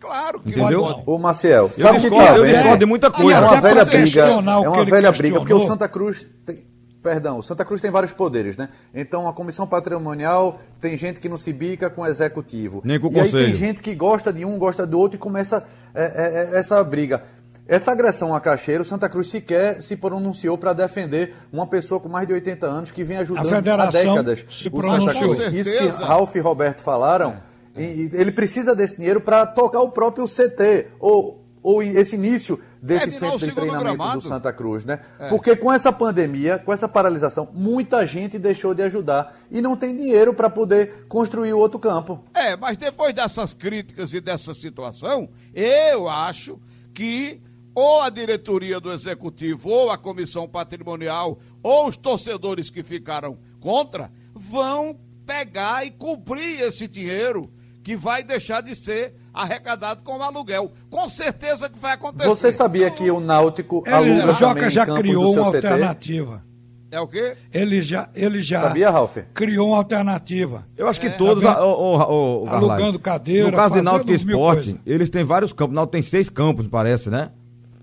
Claro 0.00 0.40
que 0.40 0.50
Entendeu? 0.50 0.82
pode. 0.82 1.02
Ô 1.06 1.18
Maciel, 1.18 1.64
Eu 1.66 1.72
sabe 1.72 1.98
o 1.98 2.00
que 2.00 2.08
discordo, 2.10 2.26
tá 2.32 2.38
eu 2.38 2.46
discordo 2.46 2.78
de 2.78 2.86
muita 2.86 3.06
E 3.06 3.10
coisa. 3.10 3.38
É 3.38 3.42
uma 3.42 3.60
velha 3.60 3.84
briga. 3.84 4.20
É 4.22 4.36
que 4.36 4.42
uma 4.68 4.84
velha 4.84 5.12
briga, 5.12 5.38
porque 5.38 5.54
o. 5.54 5.60
Santa 5.66 5.88
Cruz 5.88 6.26
tem. 6.44 6.58
Perdão, 7.06 7.38
o 7.38 7.42
Santa 7.42 7.64
Cruz 7.64 7.80
tem 7.80 7.88
vários 7.88 8.12
poderes, 8.12 8.56
né? 8.56 8.68
Então 8.92 9.28
a 9.28 9.32
comissão 9.32 9.64
patrimonial 9.64 10.58
tem 10.80 10.96
gente 10.96 11.20
que 11.20 11.28
não 11.28 11.38
se 11.38 11.52
bica 11.52 11.88
com 11.88 12.02
o 12.02 12.06
executivo. 12.06 12.82
Nem 12.84 12.98
com 12.98 13.06
o 13.06 13.12
e 13.12 13.20
aí 13.20 13.30
tem 13.30 13.32
conselho. 13.32 13.54
gente 13.54 13.80
que 13.80 13.94
gosta 13.94 14.32
de 14.32 14.44
um, 14.44 14.58
gosta 14.58 14.84
do 14.84 14.98
outro 14.98 15.14
e 15.14 15.18
começa 15.20 15.62
é, 15.94 16.02
é, 16.02 16.56
é, 16.56 16.58
essa 16.58 16.82
briga. 16.82 17.22
Essa 17.68 17.92
agressão 17.92 18.34
a 18.34 18.40
Cacheiro, 18.40 18.82
o 18.82 18.84
Santa 18.84 19.08
Cruz 19.08 19.28
sequer 19.28 19.80
se 19.82 19.94
pronunciou 19.96 20.58
para 20.58 20.72
defender 20.72 21.36
uma 21.52 21.64
pessoa 21.68 22.00
com 22.00 22.08
mais 22.08 22.26
de 22.26 22.32
80 22.32 22.66
anos 22.66 22.90
que 22.90 23.04
vem 23.04 23.18
ajudando 23.18 23.52
A 23.52 23.82
há 23.84 23.86
décadas 23.90 24.44
se 24.50 24.68
o 24.68 24.70
Santa 24.70 24.76
pronunciou. 24.76 25.34
Cruz. 25.36 25.54
Isso 25.54 25.70
que. 25.70 26.02
Ralf 26.04 26.34
e 26.34 26.40
Roberto 26.40 26.80
falaram, 26.80 27.36
e- 27.76 27.82
e 27.82 28.10
ele 28.14 28.32
precisa 28.32 28.74
desse 28.74 28.96
dinheiro 28.96 29.20
para 29.20 29.46
tocar 29.46 29.80
o 29.80 29.90
próprio 29.90 30.26
CT. 30.26 30.88
Ou 30.98 31.45
ou 31.66 31.82
esse 31.82 32.14
início 32.14 32.62
desse 32.80 33.08
o 33.08 33.10
centro 33.10 33.38
de 33.38 33.50
treinamento 33.50 33.96
gramado. 33.96 34.20
do 34.20 34.28
Santa 34.28 34.52
Cruz, 34.52 34.84
né? 34.84 35.00
Porque 35.28 35.56
com 35.56 35.72
essa 35.72 35.92
pandemia, 35.92 36.60
com 36.60 36.72
essa 36.72 36.86
paralisação, 36.86 37.48
muita 37.52 38.06
gente 38.06 38.38
deixou 38.38 38.72
de 38.72 38.84
ajudar 38.84 39.36
e 39.50 39.60
não 39.60 39.76
tem 39.76 39.96
dinheiro 39.96 40.32
para 40.32 40.48
poder 40.48 41.06
construir 41.08 41.52
o 41.52 41.58
outro 41.58 41.80
campo. 41.80 42.24
É, 42.32 42.56
mas 42.56 42.76
depois 42.76 43.12
dessas 43.12 43.52
críticas 43.52 44.14
e 44.14 44.20
dessa 44.20 44.54
situação, 44.54 45.28
eu 45.52 46.08
acho 46.08 46.60
que 46.94 47.42
ou 47.74 48.00
a 48.00 48.10
diretoria 48.10 48.78
do 48.78 48.92
executivo, 48.92 49.68
ou 49.68 49.90
a 49.90 49.98
comissão 49.98 50.48
patrimonial, 50.48 51.36
ou 51.64 51.88
os 51.88 51.96
torcedores 51.96 52.70
que 52.70 52.84
ficaram 52.84 53.38
contra, 53.58 54.08
vão 54.32 54.96
pegar 55.26 55.84
e 55.84 55.90
cumprir 55.90 56.60
esse 56.60 56.86
dinheiro 56.86 57.50
que 57.82 57.96
vai 57.96 58.22
deixar 58.22 58.60
de 58.60 58.74
ser 58.76 59.14
arrecadado 59.36 60.00
com 60.02 60.18
o 60.18 60.22
aluguel. 60.22 60.72
Com 60.90 61.08
certeza 61.10 61.68
que 61.68 61.78
vai 61.78 61.92
acontecer. 61.92 62.26
Você 62.28 62.50
sabia 62.50 62.90
que 62.90 63.10
o 63.10 63.20
Náutico 63.20 63.82
Ele, 63.86 63.94
aluga 63.94 64.30
o 64.30 64.34
Joca 64.34 64.70
já 64.70 64.86
criou 64.86 65.32
uma 65.34 65.50
CT? 65.52 65.56
alternativa. 65.66 66.42
É 66.90 67.00
o 67.00 67.06
quê? 67.06 67.36
Ele 67.52 67.82
já, 67.82 68.08
ele 68.14 68.40
já 68.40 68.60
Sabia, 68.60 68.88
Ralf? 68.90 69.16
criou 69.34 69.68
uma 69.68 69.76
alternativa. 69.78 70.64
Eu 70.76 70.88
acho 70.88 71.00
que 71.00 71.10
todos, 71.10 71.42
Tá 71.42 71.54
a- 71.54 71.66
o, 71.66 71.72
o, 71.72 72.44
o, 72.44 72.48
Alugando 72.48 72.98
cadeira, 72.98 73.50
No 73.50 73.56
caso 73.56 73.74
de 73.74 73.82
Náutico 73.82 74.12
Esporte, 74.12 74.80
eles 74.86 75.10
têm 75.10 75.24
vários 75.24 75.52
campos. 75.52 75.72
O 75.72 75.74
Náutico 75.74 75.92
tem 75.92 76.02
seis 76.02 76.28
campos, 76.30 76.66
parece, 76.68 77.10
né? 77.10 77.30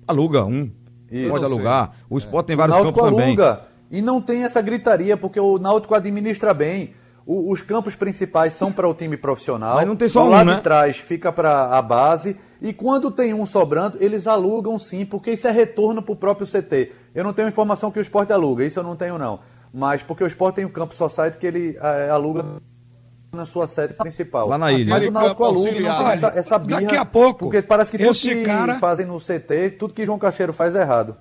Aluga 0.07 0.45
um. 0.45 0.71
Isso. 1.11 1.29
Pode 1.29 1.43
Eu 1.43 1.49
sei. 1.49 1.57
alugar. 1.57 1.91
O 2.09 2.17
Esporte 2.17 2.47
tem 2.47 2.55
O 2.55 2.57
vários 2.57 2.75
Náutico 2.77 2.93
campos 2.99 3.11
também. 3.11 3.27
aluga. 3.27 3.61
E 3.91 4.01
não 4.01 4.19
tem 4.21 4.43
essa 4.43 4.61
gritaria, 4.61 5.15
porque 5.17 5.39
o 5.39 5.59
Náutico 5.59 5.93
administra 5.93 6.53
bem. 6.53 6.93
O- 7.25 7.51
os 7.51 7.61
campos 7.61 7.95
principais 7.95 8.53
são 8.53 8.71
para 8.71 8.87
o 8.87 8.93
time 8.93 9.15
profissional. 9.15 9.75
Mas 9.75 9.87
não 9.87 9.95
tem 9.95 10.09
só 10.09 10.23
o 10.23 10.27
um, 10.27 10.29
lado 10.29 10.47
né? 10.47 10.55
de 10.57 10.61
trás 10.61 10.97
fica 10.97 11.31
para 11.31 11.77
a 11.77 11.81
base. 11.81 12.35
E 12.61 12.73
quando 12.73 13.09
tem 13.11 13.33
um 13.33 13.45
sobrando, 13.45 13.97
eles 14.01 14.27
alugam 14.27 14.77
sim, 14.77 15.05
porque 15.05 15.31
isso 15.31 15.47
é 15.47 15.51
retorno 15.51 16.01
para 16.01 16.13
o 16.13 16.15
próprio 16.15 16.45
CT. 16.47 16.91
Eu 17.15 17.23
não 17.23 17.31
tenho 17.33 17.47
informação 17.47 17.91
que 17.91 17.99
o 17.99 18.01
esporte 18.01 18.33
aluga, 18.33 18.65
isso 18.65 18.79
eu 18.79 18.83
não 18.83 18.95
tenho 18.95 19.17
não. 19.17 19.39
Mas 19.73 20.03
porque 20.03 20.23
o 20.23 20.27
esporte 20.27 20.55
tem 20.57 20.65
um 20.65 20.69
campo 20.69 20.93
society 20.93 21.37
que 21.37 21.47
ele 21.47 21.77
eh, 21.81 22.09
aluga 22.09 22.45
na 23.31 23.45
sua 23.45 23.65
sede 23.67 23.93
principal. 23.95 24.47
Lá 24.47 24.57
na 24.57 24.71
ilha. 24.71 24.89
Mas 24.89 25.05
o 25.05 25.11
Náutico 25.11 25.43
aluga 25.43 25.71
não 25.71 25.97
tem 25.97 26.07
essa, 26.11 26.27
essa 26.35 26.59
birra. 26.59 26.81
Daqui 26.81 26.95
a 26.95 27.05
pouco, 27.05 27.39
Porque 27.45 27.61
parece 27.61 27.89
que 27.91 27.97
tudo 27.97 28.11
esse 28.11 28.29
que 28.35 28.43
cara- 28.45 28.75
fazem 28.79 29.05
no 29.05 29.17
CT, 29.19 29.71
tudo 29.79 29.93
que 29.93 30.05
João 30.05 30.19
Cacheiro 30.19 30.53
faz 30.53 30.75
é 30.75 30.81
errado. 30.81 31.15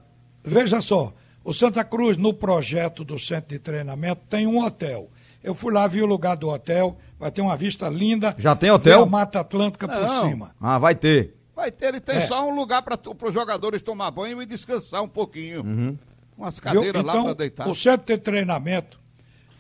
Veja 0.45 0.81
só, 0.81 1.13
o 1.45 1.53
Santa 1.53 1.83
Cruz, 1.83 2.17
no 2.19 2.35
projeto 2.35 3.05
do 3.05 3.19
centro 3.19 3.49
de 3.51 3.59
treinamento, 3.59 4.21
tem 4.29 4.47
um 4.47 4.63
hotel. 4.63 5.09
Eu 5.43 5.55
fui 5.55 5.73
lá, 5.73 5.87
vi 5.87 6.01
o 6.03 6.07
lugar 6.07 6.37
do 6.37 6.49
hotel, 6.49 6.97
vai 7.19 7.31
ter 7.31 7.41
uma 7.43 7.57
vista 7.57 7.89
linda. 7.89 8.35
Já 8.39 8.55
tem 8.55 8.71
hotel? 8.71 9.03
A 9.03 9.07
Mata 9.07 9.41
Atlântica 9.41 9.89
por 9.89 10.01
Não. 10.01 10.29
cima. 10.29 10.55
Ah, 10.61 10.79
vai 10.79 10.95
ter. 10.95 11.37
Vai 11.55 11.71
ter, 11.71 11.87
ele 11.89 12.01
tem 12.01 12.17
É. 12.17 12.21
só 12.21 12.49
um 12.49 12.55
lugar 12.55 12.83
para 12.83 12.99
os 13.27 13.35
jogadores 13.35 13.83
tomar 13.83 14.11
banho 14.11 14.41
e 14.41 14.47
descansar 14.47 15.03
um 15.03 15.09
pouquinho. 15.09 15.63
Uhum. 15.63 15.99
Umas 16.39 16.59
cadeiras 16.61 17.03
lá 17.05 17.13
Então, 17.13 17.25
para 17.25 17.35
deitar. 17.35 17.69
o 17.69 17.75
centro 17.75 18.07
de 18.07 18.19
treinamento 18.19 18.99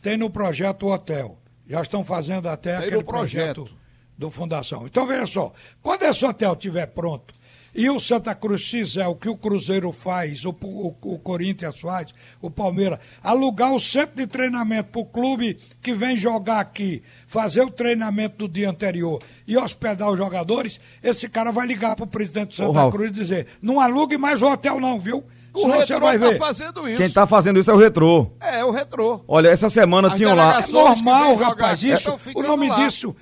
tem 0.01 0.17
no 0.17 0.31
projeto 0.31 0.87
o 0.87 0.93
hotel. 0.93 1.39
Já 1.67 1.81
estão 1.83 2.03
fazendo 2.03 2.49
até 2.49 2.77
Tem 2.79 2.87
aquele 2.89 3.05
projeto. 3.05 3.55
projeto 3.65 3.77
do 4.17 4.31
Fundação. 4.31 4.87
Então, 4.87 5.07
veja 5.07 5.27
só, 5.27 5.53
quando 5.83 6.03
esse 6.05 6.25
hotel 6.25 6.53
estiver 6.55 6.87
pronto 6.87 7.35
e 7.75 7.89
o 7.89 7.99
Santa 7.99 8.35
Cruz 8.35 8.69
fizer 8.69 9.07
o 9.07 9.15
que 9.15 9.29
o 9.29 9.37
Cruzeiro 9.37 9.91
faz, 9.93 10.45
o, 10.45 10.51
o, 10.63 10.95
o 11.03 11.19
Corinthians 11.19 11.81
faz, 11.81 12.15
o 12.41 12.51
Palmeiras, 12.51 12.99
alugar 13.23 13.73
o 13.73 13.81
centro 13.81 14.17
de 14.17 14.27
treinamento 14.27 14.91
para 14.91 15.01
o 15.01 15.07
clube 15.07 15.59
que 15.81 15.93
vem 15.95 16.17
jogar 16.17 16.61
aqui, 16.61 17.03
fazer 17.27 17.63
o 17.63 17.71
treinamento 17.71 18.37
do 18.39 18.49
dia 18.49 18.69
anterior 18.71 19.23
e 19.47 19.57
hospedar 19.57 20.11
os 20.11 20.19
jogadores, 20.19 20.79
esse 21.03 21.29
cara 21.29 21.51
vai 21.51 21.67
ligar 21.67 21.97
para 21.97 22.05
o 22.05 22.09
presidente 22.09 22.49
do 22.51 22.55
Santa 22.57 22.79
Ralf. 22.79 22.93
Cruz 22.95 23.09
e 23.11 23.15
dizer, 23.15 23.47
não 23.63 23.81
alugue 23.81 24.19
mais 24.19 24.43
o 24.43 24.53
hotel 24.53 24.79
não, 24.79 25.01
viu? 25.01 25.25
O 25.55 25.61
Senão 25.61 25.81
você 25.83 26.01
vai 26.01 26.19
tá 26.19 26.29
ver. 26.29 26.39
fazendo 26.39 26.89
isso. 26.89 26.97
Quem 26.97 27.11
tá 27.11 27.27
fazendo 27.27 27.59
isso 27.61 27.71
é 27.71 27.75
o 27.75 27.79
Retrô. 27.79 28.31
É, 28.41 28.65
o 28.65 28.71
retrô. 28.71 29.23
Olha, 29.29 29.49
essa 29.49 29.69
semana 29.69 30.09
As 30.09 30.15
tinham 30.17 30.35
lá. 30.35 30.59
É 30.61 30.67
normal, 30.73 31.35
rapaz, 31.37 31.83
isso. 31.83 32.11
O 32.35 32.43
nome 32.43 32.69
lá. 32.71 32.77
disso 32.77 33.15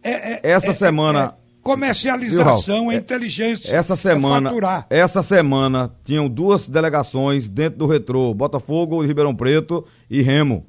é, 0.00 0.34
é- 0.34 0.40
Essa 0.52 0.70
é- 0.70 0.74
semana- 0.74 1.34
é 1.62 1.74
comercialização, 1.74 2.90
é 2.90 2.96
inteligência. 2.96 3.74
Essa 3.74 3.94
é 3.94 3.96
semana, 3.96 4.48
faturar. 4.50 4.86
essa 4.90 5.22
semana 5.22 5.92
tinham 6.04 6.28
duas 6.28 6.68
delegações 6.68 7.48
dentro 7.48 7.78
do 7.78 7.86
Retrô, 7.86 8.34
Botafogo, 8.34 9.04
Ribeirão 9.04 9.34
Preto 9.34 9.84
e 10.10 10.20
Remo, 10.22 10.66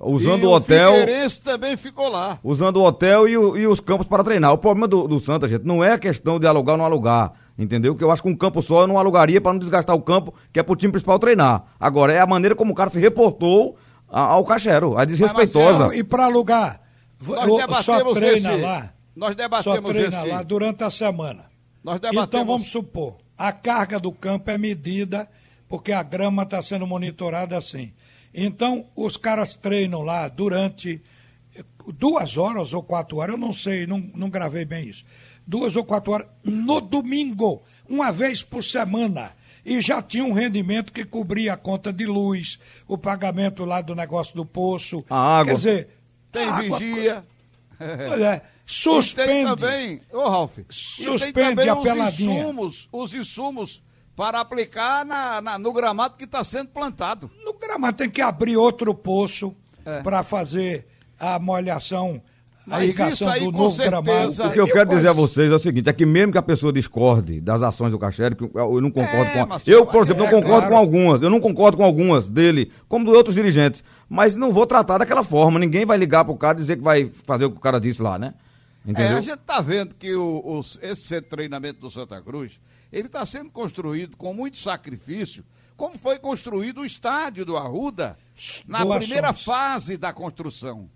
usando 0.00 0.42
e 0.42 0.46
o 0.46 0.50
hotel, 0.50 0.92
Figueirense 0.92 1.42
também 1.42 1.76
ficou 1.76 2.08
lá. 2.08 2.38
usando 2.44 2.76
o 2.76 2.84
hotel 2.84 3.28
e, 3.28 3.36
o- 3.36 3.56
e 3.56 3.66
os 3.66 3.80
campos 3.80 4.06
para 4.06 4.22
treinar. 4.22 4.52
O 4.52 4.58
problema 4.58 4.86
do, 4.86 5.08
do 5.08 5.18
Santa, 5.20 5.48
gente, 5.48 5.64
não 5.64 5.82
é 5.82 5.92
a 5.92 5.98
questão 5.98 6.38
de 6.38 6.46
alugar 6.46 6.74
ou 6.74 6.78
não 6.78 6.84
alugar, 6.84 7.32
entendeu? 7.58 7.94
Que 7.96 8.04
eu 8.04 8.10
acho 8.10 8.22
que 8.22 8.28
um 8.28 8.36
campo 8.36 8.62
só 8.62 8.82
eu 8.82 8.86
não 8.86 8.98
alugaria 8.98 9.40
para 9.40 9.52
não 9.52 9.58
desgastar 9.60 9.96
o 9.96 10.00
campo, 10.02 10.32
que 10.52 10.60
é 10.60 10.62
pro 10.62 10.76
time 10.76 10.92
principal 10.92 11.18
treinar. 11.18 11.64
Agora 11.80 12.12
é 12.12 12.20
a 12.20 12.26
maneira 12.26 12.54
como 12.54 12.72
o 12.72 12.74
cara 12.74 12.90
se 12.90 13.00
reportou 13.00 13.76
ao 14.08 14.44
cachero, 14.44 14.96
a 14.96 15.04
desrespeitosa. 15.04 15.86
Não, 15.86 15.92
e 15.92 16.04
para 16.04 16.26
alugar, 16.26 16.80
Nós 17.68 17.78
só 17.84 18.12
treina 18.12 18.56
lá. 18.56 18.90
Nós 19.16 19.30
só 19.30 19.34
debatemos 19.34 19.90
treina 19.92 20.16
esse- 20.18 20.28
lá 20.28 20.42
durante 20.42 20.84
a 20.84 20.90
semana. 20.90 21.46
Nós 21.82 21.98
debatemos. 22.00 22.26
Então 22.28 22.44
vamos 22.44 22.66
supor, 22.68 23.16
a 23.36 23.50
carga 23.52 23.98
do 23.98 24.12
campo 24.12 24.50
é 24.50 24.58
medida 24.58 25.28
porque 25.68 25.90
a 25.92 26.02
grama 26.02 26.42
está 26.42 26.60
sendo 26.62 26.86
monitorada 26.86 27.56
assim. 27.56 27.92
Então 28.34 28.86
os 28.94 29.16
caras 29.16 29.56
treinam 29.56 30.02
lá 30.02 30.28
durante 30.28 31.00
eh, 31.56 31.64
duas 31.94 32.36
horas 32.36 32.74
ou 32.74 32.82
quatro 32.82 33.16
horas, 33.18 33.34
eu 33.34 33.40
não 33.40 33.52
sei, 33.52 33.86
não, 33.86 33.98
não 34.14 34.28
gravei 34.28 34.64
bem 34.64 34.86
isso. 34.88 35.04
Duas 35.46 35.74
ou 35.76 35.84
quatro 35.84 36.12
horas 36.12 36.26
no 36.44 36.80
domingo, 36.80 37.62
uma 37.88 38.10
vez 38.12 38.42
por 38.42 38.62
semana. 38.62 39.32
E 39.64 39.80
já 39.80 40.00
tinha 40.02 40.24
um 40.24 40.32
rendimento 40.32 40.92
que 40.92 41.04
cobria 41.04 41.54
a 41.54 41.56
conta 41.56 41.92
de 41.92 42.04
luz, 42.06 42.58
o 42.86 42.96
pagamento 42.98 43.64
lá 43.64 43.80
do 43.80 43.94
negócio 43.96 44.34
do 44.36 44.44
poço. 44.44 45.04
A 45.10 45.38
água. 45.38 45.46
Quer 45.52 45.56
dizer, 45.56 45.88
Tem 46.30 46.44
a 46.46 46.54
água- 46.54 46.78
vigia. 46.78 47.24
Pois 47.78 48.20
é, 48.20 48.42
E 48.66 48.68
tem 48.68 48.74
suspende. 48.92 49.44
também, 49.56 50.00
ô 50.12 50.28
Ralf, 50.28 50.58
e 50.58 50.62
tem 50.62 50.66
Suspende 50.70 51.32
também 51.54 51.68
a 51.68 51.74
os 51.78 52.18
insumos, 52.20 52.88
os 52.92 53.14
insumos 53.14 53.82
para 54.16 54.40
aplicar 54.40 55.04
na, 55.04 55.40
na- 55.40 55.58
no 55.58 55.72
gramado 55.72 56.16
que 56.16 56.24
está 56.24 56.42
sendo 56.42 56.70
plantado. 56.70 57.30
No 57.44 57.52
gramado 57.52 57.96
tem 57.98 58.10
que 58.10 58.20
abrir 58.20 58.56
outro 58.56 58.92
poço 58.94 59.54
É. 59.84 60.02
para 60.02 60.22
fazer 60.24 60.86
a 61.20 61.38
molhação, 61.38 62.20
a 62.68 62.82
irrigação 62.84 63.32
do 63.34 63.52
com 63.52 63.58
novo 63.58 63.70
certeza- 63.70 64.02
gramado. 64.02 64.48
O 64.48 64.52
que 64.52 64.58
eu 64.60 64.64
Mil 64.64 64.74
quero 64.74 64.90
dizer 64.90 65.08
a 65.08 65.12
vocês 65.12 65.52
é 65.52 65.54
o 65.54 65.58
seguinte, 65.60 65.88
é 65.88 65.92
que 65.92 66.04
mesmo 66.04 66.32
que 66.32 66.38
a 66.38 66.42
pessoa 66.42 66.72
discorde 66.72 67.40
das 67.40 67.62
ações 67.62 67.92
do 67.92 67.98
Cachero, 68.00 68.34
que 68.34 68.42
eu 68.42 68.50
eu 68.56 68.80
não 68.80 68.90
concordo 68.90 69.30
É, 69.30 69.46
com... 69.46 69.52
A... 69.54 69.58
Eu, 69.64 69.86
por 69.86 70.02
exemplo, 70.02 70.24
não 70.24 70.28
é 70.28 70.30
concordo 70.32 70.66
claro. 70.66 70.70
com 70.70 70.76
algumas, 70.76 71.22
eu 71.22 71.30
não 71.30 71.38
concordo 71.38 71.76
com 71.76 71.84
algumas 71.84 72.28
dele, 72.28 72.72
como 72.88 73.04
dos 73.04 73.14
outros 73.14 73.36
dirigentes, 73.36 73.84
mas 74.08 74.34
não 74.34 74.50
vou 74.52 74.66
tratar 74.66 74.98
daquela 74.98 75.22
forma, 75.22 75.60
ninguém 75.60 75.86
vai 75.86 75.96
ligar 75.96 76.24
pro 76.24 76.34
cara 76.36 76.58
e 76.58 76.60
dizer 76.62 76.76
que 76.78 76.82
vai 76.82 77.08
fazer 77.24 77.44
o 77.44 77.50
que 77.52 77.58
o 77.58 77.60
cara 77.60 77.78
disse 77.78 78.02
lá, 78.02 78.18
né? 78.18 78.34
É, 78.86 78.90
Entendeu? 78.90 79.16
a 79.18 79.20
gente 79.20 79.40
está 79.40 79.60
vendo 79.60 79.94
que 79.94 80.14
o, 80.14 80.40
o- 80.44 80.60
esse 80.60 81.02
centro 81.02 81.24
de 81.24 81.30
treinamento 81.30 81.80
do 81.80 81.90
Santa 81.90 82.20
Cruz, 82.22 82.60
ele 82.92 83.06
está 83.08 83.24
sendo 83.26 83.50
construído 83.50 84.16
com 84.16 84.32
muito 84.32 84.58
sacrifício, 84.58 85.44
como 85.76 85.98
foi 85.98 86.18
construído 86.18 86.82
o 86.82 86.86
estádio 86.86 87.44
do 87.44 87.56
Arruda 87.56 88.16
na 88.66 88.86
primeira 88.98 89.32
fase 89.32 89.96
da 89.96 90.12
construção. 90.12 90.88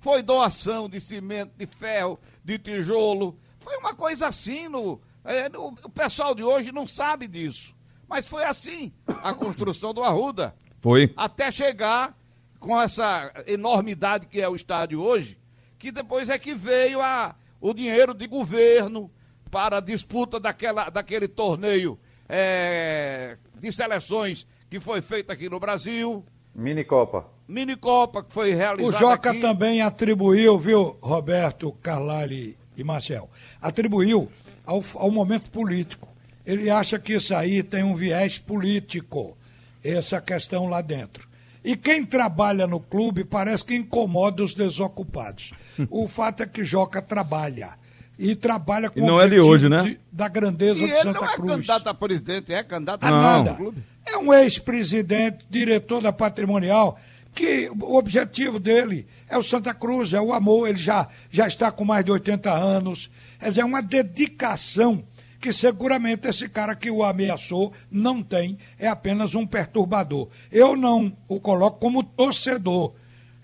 Foi 0.00 0.22
doação 0.22 0.88
de 0.88 1.00
cimento, 1.00 1.52
de 1.56 1.66
ferro, 1.66 2.18
de 2.44 2.58
tijolo. 2.58 3.38
Foi 3.60 3.76
uma 3.78 3.94
coisa 3.94 4.26
assim. 4.26 4.68
No, 4.68 5.00
é, 5.24 5.48
no- 5.48 5.68
o 5.68 5.88
pessoal 5.88 6.34
de 6.34 6.42
hoje 6.42 6.72
não 6.72 6.86
sabe 6.86 7.26
disso. 7.28 7.74
Mas 8.08 8.26
foi 8.26 8.44
assim 8.44 8.92
a 9.06 9.32
construção 9.34 9.92
do 9.94 10.02
Arruda 10.02 10.54
Foi. 10.80 11.12
até 11.16 11.50
chegar 11.50 12.16
com 12.60 12.80
essa 12.80 13.32
enormidade 13.46 14.26
que 14.26 14.40
é 14.40 14.48
o 14.48 14.54
estádio 14.54 15.00
hoje, 15.00 15.38
que 15.78 15.90
depois 15.92 16.28
é 16.30 16.38
que 16.38 16.54
veio 16.54 17.00
a, 17.00 17.34
o 17.60 17.72
dinheiro 17.74 18.14
de 18.14 18.26
governo 18.26 19.10
para 19.50 19.78
a 19.78 19.80
disputa 19.80 20.38
daquela, 20.40 20.88
daquele 20.90 21.28
torneio 21.28 21.98
é, 22.28 23.36
de 23.58 23.70
seleções 23.72 24.46
que 24.68 24.80
foi 24.80 25.00
feito 25.00 25.30
aqui 25.30 25.48
no 25.48 25.60
Brasil, 25.60 26.24
Minicopa. 26.54 27.26
minicopa 27.46 28.22
que 28.24 28.32
foi 28.32 28.52
O 28.52 28.56
realizada 28.56 28.98
Joca 28.98 29.30
aqui. 29.30 29.40
também 29.40 29.80
atribuiu, 29.82 30.58
viu, 30.58 30.96
Roberto, 31.00 31.70
Carlali 31.82 32.56
e 32.76 32.82
Marcel, 32.82 33.30
atribuiu 33.60 34.30
ao, 34.64 34.82
ao 34.96 35.10
momento 35.10 35.50
político. 35.50 36.08
Ele 36.44 36.70
acha 36.70 36.98
que 36.98 37.14
isso 37.14 37.34
aí 37.34 37.62
tem 37.62 37.82
um 37.82 37.94
viés 37.94 38.38
político, 38.38 39.36
essa 39.84 40.20
questão 40.20 40.66
lá 40.66 40.80
dentro. 40.80 41.28
E 41.66 41.76
quem 41.76 42.04
trabalha 42.06 42.66
no 42.66 42.78
clube 42.78 43.24
parece 43.24 43.64
que 43.64 43.74
incomoda 43.74 44.42
os 44.44 44.54
desocupados. 44.54 45.52
O 45.90 46.06
fato 46.08 46.42
é 46.44 46.46
que 46.46 46.64
Joca 46.64 47.02
trabalha. 47.02 47.70
E 48.18 48.34
trabalha 48.36 48.88
com 48.88 49.00
E 49.00 49.02
o 49.02 49.06
não 49.06 49.20
é 49.20 49.28
de 49.28 49.34
objetivo 49.40 49.48
hoje, 49.50 49.68
né? 49.68 49.82
de- 49.82 50.00
da 50.12 50.28
grandeza 50.28 50.80
E 50.80 50.84
de 50.86 50.90
ele 50.92 51.00
Santa 51.02 51.20
não 51.20 51.28
é 51.28 51.34
Cruz. 51.34 51.50
candidato 51.52 51.88
a 51.88 51.92
presidente, 51.94 52.52
é 52.54 52.62
candidato 52.62 53.04
A 53.04 53.10
nada. 53.10 53.50
do 53.50 53.56
clube. 53.56 53.82
É 54.06 54.16
um 54.16 54.32
ex-presidente, 54.32 55.44
diretor 55.50 56.00
da 56.00 56.12
patrimonial, 56.12 56.96
que 57.34 57.68
o 57.68 57.96
objetivo 57.96 58.58
dele 58.58 59.06
é 59.28 59.36
o 59.36 59.42
Santa 59.42 59.74
Cruz, 59.74 60.14
é 60.14 60.20
o 60.20 60.32
amor. 60.32 60.68
Ele 60.68 60.78
já, 60.78 61.06
já 61.30 61.46
está 61.46 61.70
com 61.72 61.84
mais 61.84 62.04
de 62.04 62.10
80 62.12 62.50
anos. 62.50 63.10
Quer 63.40 63.48
dizer, 63.48 63.60
é 63.62 63.64
uma 63.64 63.82
dedicação 63.82 65.02
que 65.46 65.52
seguramente 65.52 66.26
esse 66.26 66.48
cara 66.48 66.74
que 66.74 66.90
o 66.90 67.04
ameaçou 67.04 67.72
não 67.88 68.20
tem, 68.20 68.58
é 68.76 68.88
apenas 68.88 69.36
um 69.36 69.46
perturbador. 69.46 70.26
Eu 70.50 70.74
não 70.74 71.16
o 71.28 71.38
coloco 71.38 71.78
como 71.78 72.02
torcedor. 72.02 72.94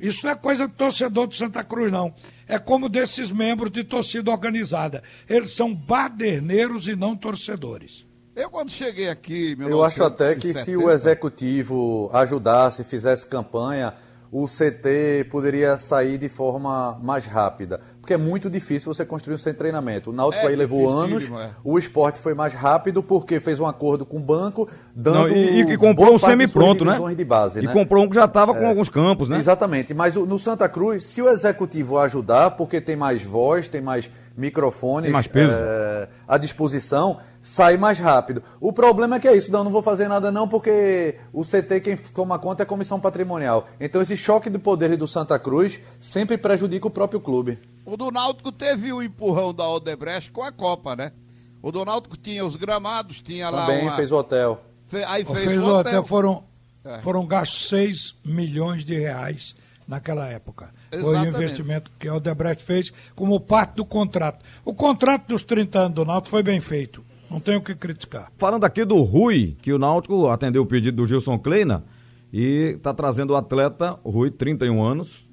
Isso 0.00 0.26
não 0.26 0.32
é 0.32 0.34
coisa 0.34 0.66
do 0.66 0.74
torcedor 0.74 1.28
de 1.28 1.36
Santa 1.36 1.62
Cruz, 1.62 1.92
não. 1.92 2.12
É 2.48 2.58
como 2.58 2.88
desses 2.88 3.30
membros 3.30 3.70
de 3.70 3.84
torcida 3.84 4.32
organizada. 4.32 5.00
Eles 5.30 5.52
são 5.52 5.72
baderneiros 5.72 6.88
e 6.88 6.96
não 6.96 7.14
torcedores. 7.14 8.04
Eu, 8.34 8.50
quando 8.50 8.72
cheguei 8.72 9.08
aqui. 9.08 9.56
Eu 9.60 9.84
acho 9.84 10.02
até 10.02 10.34
que 10.34 10.52
se 10.54 10.76
o 10.76 10.90
executivo 10.90 12.10
ajudasse, 12.12 12.82
fizesse 12.82 13.26
campanha, 13.26 13.94
o 14.32 14.46
CT 14.46 15.26
poderia 15.30 15.76
sair 15.76 16.16
de 16.16 16.30
forma 16.30 16.98
mais 17.02 17.26
rápida. 17.26 17.82
Porque 18.00 18.14
é 18.14 18.16
muito 18.16 18.48
difícil 18.48 18.92
você 18.92 19.04
construir 19.04 19.34
um 19.34 19.36
de 19.36 19.52
treinamento. 19.52 20.08
O 20.08 20.12
Náutico 20.12 20.46
é, 20.46 20.48
aí 20.48 20.56
levou 20.56 20.88
anos, 20.88 21.30
é. 21.30 21.50
o 21.62 21.78
esporte 21.78 22.18
foi 22.18 22.32
mais 22.32 22.54
rápido 22.54 23.02
porque 23.02 23.38
fez 23.38 23.60
um 23.60 23.66
acordo 23.66 24.06
com 24.06 24.16
o 24.16 24.20
banco, 24.20 24.66
dando. 24.96 25.18
Não, 25.18 25.28
e, 25.28 25.60
e, 25.60 25.76
comprou 25.76 26.14
um 26.14 26.18
semi-pronto, 26.18 26.82
né? 26.82 26.98
De 27.14 27.24
base, 27.26 27.58
e 27.58 27.66
né? 27.66 27.72
comprou 27.74 28.04
um 28.04 28.08
que 28.08 28.14
já 28.14 28.24
estava 28.24 28.54
com 28.54 28.62
é, 28.62 28.66
alguns 28.66 28.88
campos, 28.88 29.28
né? 29.28 29.38
Exatamente. 29.38 29.92
Mas 29.92 30.14
no 30.14 30.38
Santa 30.38 30.66
Cruz, 30.66 31.04
se 31.04 31.20
o 31.20 31.28
executivo 31.28 31.98
ajudar, 31.98 32.52
porque 32.52 32.80
tem 32.80 32.96
mais 32.96 33.22
voz, 33.22 33.68
tem 33.68 33.82
mais 33.82 34.10
microfones 34.34 35.04
tem 35.04 35.12
mais 35.12 35.26
peso. 35.26 35.52
É, 35.54 36.08
à 36.26 36.38
disposição 36.38 37.18
sai 37.42 37.76
mais 37.76 37.98
rápido. 37.98 38.42
O 38.60 38.72
problema 38.72 39.16
é 39.16 39.20
que 39.20 39.26
é 39.26 39.36
isso, 39.36 39.50
não, 39.50 39.64
não 39.64 39.72
vou 39.72 39.82
fazer 39.82 40.06
nada 40.06 40.30
não, 40.30 40.48
porque 40.48 41.18
o 41.32 41.42
CT 41.42 41.80
quem 41.80 41.96
toma 41.96 42.38
conta 42.38 42.62
é 42.62 42.64
a 42.64 42.66
comissão 42.66 43.00
patrimonial. 43.00 43.68
Então 43.80 44.00
esse 44.00 44.16
choque 44.16 44.48
de 44.48 44.58
poderes 44.58 44.96
do 44.96 45.08
Santa 45.08 45.38
Cruz 45.38 45.80
sempre 45.98 46.38
prejudica 46.38 46.86
o 46.86 46.90
próprio 46.90 47.20
clube. 47.20 47.58
O 47.84 47.96
do 47.96 48.10
Náutico 48.12 48.52
teve 48.52 48.92
o 48.92 49.02
empurrão 49.02 49.52
da 49.52 49.68
Odebrecht 49.68 50.30
com 50.30 50.42
a 50.42 50.52
Copa, 50.52 50.94
né? 50.94 51.12
O 51.60 51.72
do 51.72 51.84
Náutico 51.84 52.16
tinha 52.16 52.44
os 52.44 52.54
gramados, 52.54 53.20
tinha 53.20 53.46
Também 53.46 53.60
lá 53.60 53.66
Também 53.66 53.82
uma... 53.88 53.96
fez 53.96 54.12
o 54.12 54.16
hotel. 54.16 54.62
Fe... 54.86 55.02
Aí 55.04 55.24
fez, 55.24 55.38
fez 55.38 55.58
o 55.58 55.64
hotel. 55.64 55.78
hotel. 55.78 56.04
Foram, 56.04 56.44
é. 56.84 57.00
foram 57.00 57.26
gastos 57.26 57.68
6 57.68 58.16
milhões 58.24 58.84
de 58.84 58.98
reais 58.98 59.54
naquela 59.86 60.28
época. 60.28 60.72
Exatamente. 60.90 61.02
Foi 61.02 61.18
o 61.18 61.28
investimento 61.28 61.90
que 61.98 62.08
a 62.08 62.14
Odebrecht 62.14 62.62
fez 62.62 62.92
como 63.14 63.38
parte 63.40 63.74
do 63.76 63.84
contrato. 63.84 64.44
O 64.64 64.74
contrato 64.74 65.26
dos 65.26 65.42
30 65.42 65.78
anos 65.78 65.94
do 65.94 66.04
Náutico 66.04 66.30
foi 66.30 66.42
bem 66.42 66.60
feito. 66.60 67.04
Não 67.32 67.40
tenho 67.40 67.58
o 67.58 67.62
que 67.62 67.74
criticar. 67.74 68.30
Falando 68.36 68.64
aqui 68.64 68.84
do 68.84 69.00
Rui, 69.00 69.56
que 69.62 69.72
o 69.72 69.78
Náutico 69.78 70.28
atendeu 70.28 70.62
o 70.62 70.66
pedido 70.66 70.98
do 70.98 71.06
Gilson 71.06 71.38
Kleina 71.38 71.82
e 72.30 72.74
está 72.76 72.92
trazendo 72.92 73.32
o 73.32 73.36
atleta, 73.36 73.98
o 74.04 74.10
Rui, 74.10 74.30
31 74.30 74.82
anos, 74.84 75.24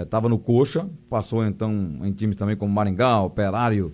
estava 0.00 0.28
é, 0.28 0.30
no 0.30 0.38
Coxa, 0.38 0.88
passou 1.10 1.44
então 1.44 1.72
em 2.04 2.12
times 2.12 2.36
também 2.36 2.56
como 2.56 2.72
Maringá, 2.72 3.20
Operário 3.20 3.92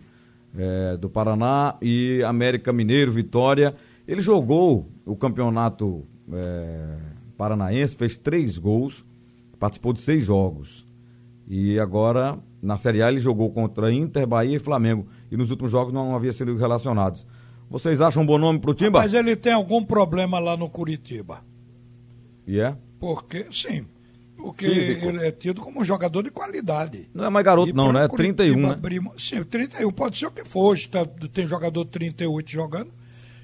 é, 0.54 0.98
do 0.98 1.08
Paraná 1.08 1.76
e 1.80 2.22
América 2.24 2.74
Mineiro, 2.74 3.10
Vitória. 3.10 3.74
Ele 4.06 4.20
jogou 4.20 4.90
o 5.06 5.16
campeonato 5.16 6.04
é, 6.30 6.98
paranaense, 7.38 7.96
fez 7.96 8.18
três 8.18 8.58
gols, 8.58 9.02
participou 9.58 9.94
de 9.94 10.00
seis 10.00 10.22
jogos. 10.22 10.86
E 11.48 11.80
agora, 11.80 12.38
na 12.60 12.76
Série 12.76 13.02
A, 13.02 13.08
ele 13.08 13.18
jogou 13.18 13.50
contra 13.50 13.90
Inter, 13.90 14.26
Bahia 14.26 14.56
e 14.56 14.58
Flamengo 14.60 15.06
e 15.30 15.36
nos 15.36 15.50
últimos 15.50 15.70
jogos 15.70 15.92
não 15.92 16.14
havia 16.14 16.32
sido 16.32 16.56
relacionados. 16.56 17.26
Vocês 17.68 18.00
acham 18.00 18.22
um 18.22 18.26
bom 18.26 18.38
nome 18.38 18.58
para 18.58 18.70
o 18.70 18.74
Timba? 18.74 19.00
Mas 19.00 19.14
ele 19.14 19.34
tem 19.34 19.52
algum 19.52 19.84
problema 19.84 20.38
lá 20.38 20.56
no 20.56 20.68
Curitiba. 20.68 21.42
E 22.46 22.60
é? 22.60 22.76
Porque, 22.98 23.46
sim. 23.50 23.86
Porque 24.36 24.68
Físico. 24.68 25.06
ele 25.06 25.26
é 25.26 25.30
tido 25.30 25.60
como 25.60 25.80
um 25.80 25.84
jogador 25.84 26.22
de 26.22 26.30
qualidade. 26.30 27.08
Não 27.14 27.24
é 27.24 27.30
mais 27.30 27.44
garoto, 27.44 27.70
e 27.70 27.72
não, 27.72 27.92
né? 27.92 28.06
31, 28.06 28.60
né? 28.60 28.70
Abrir, 28.72 29.02
sim, 29.16 29.42
31. 29.42 29.90
Pode 29.90 30.18
ser 30.18 30.26
o 30.26 30.30
que 30.30 30.44
for. 30.44 30.78
Tá, 30.90 31.06
tem 31.32 31.46
jogador 31.46 31.84
38 31.86 32.50
jogando. 32.50 32.92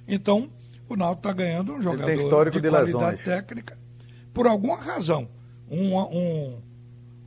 Então, 0.07 0.51
o 0.89 0.97
Náutico 0.97 1.21
está 1.21 1.33
ganhando 1.33 1.73
um 1.73 1.81
jogador 1.81 2.51
de, 2.51 2.61
de 2.61 2.69
qualidade 2.69 2.93
lesões. 2.93 3.25
técnica. 3.25 3.79
Por 4.35 4.47
alguma 4.47 4.77
razão. 4.77 5.29
Um, 5.71 5.97
um, 5.97 6.59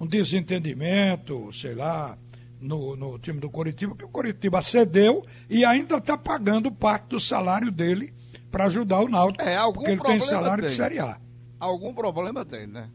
um 0.02 0.06
desentendimento, 0.06 1.50
sei 1.54 1.74
lá, 1.74 2.18
no, 2.63 2.96
no 2.96 3.20
time 3.20 3.39
do 3.39 3.50
Coritiba, 3.50 3.96
que 3.96 4.05
o 4.05 4.10
Coritiba 4.10 4.62
cedeu 4.62 5.23
e 5.49 5.65
ainda 5.65 5.97
está 5.97 6.17
pagando 6.17 6.71
parte 6.71 7.10
do 7.10 7.19
salário 7.19 7.69
dele 7.69 8.13
para 8.49 8.65
ajudar 8.65 9.02
o 9.02 9.10
Náutico. 9.10 9.43
É, 9.43 9.58
algum 9.58 9.73
porque 9.73 9.91
ele 9.91 10.02
tem 10.02 10.19
salário 10.19 10.63
tem. 10.63 10.69
de 10.69 10.76
Série 10.76 10.99
A. 10.99 11.17
Algum 11.60 11.93
problema 11.93 12.45
tem, 12.45 12.65
né? 12.65 12.89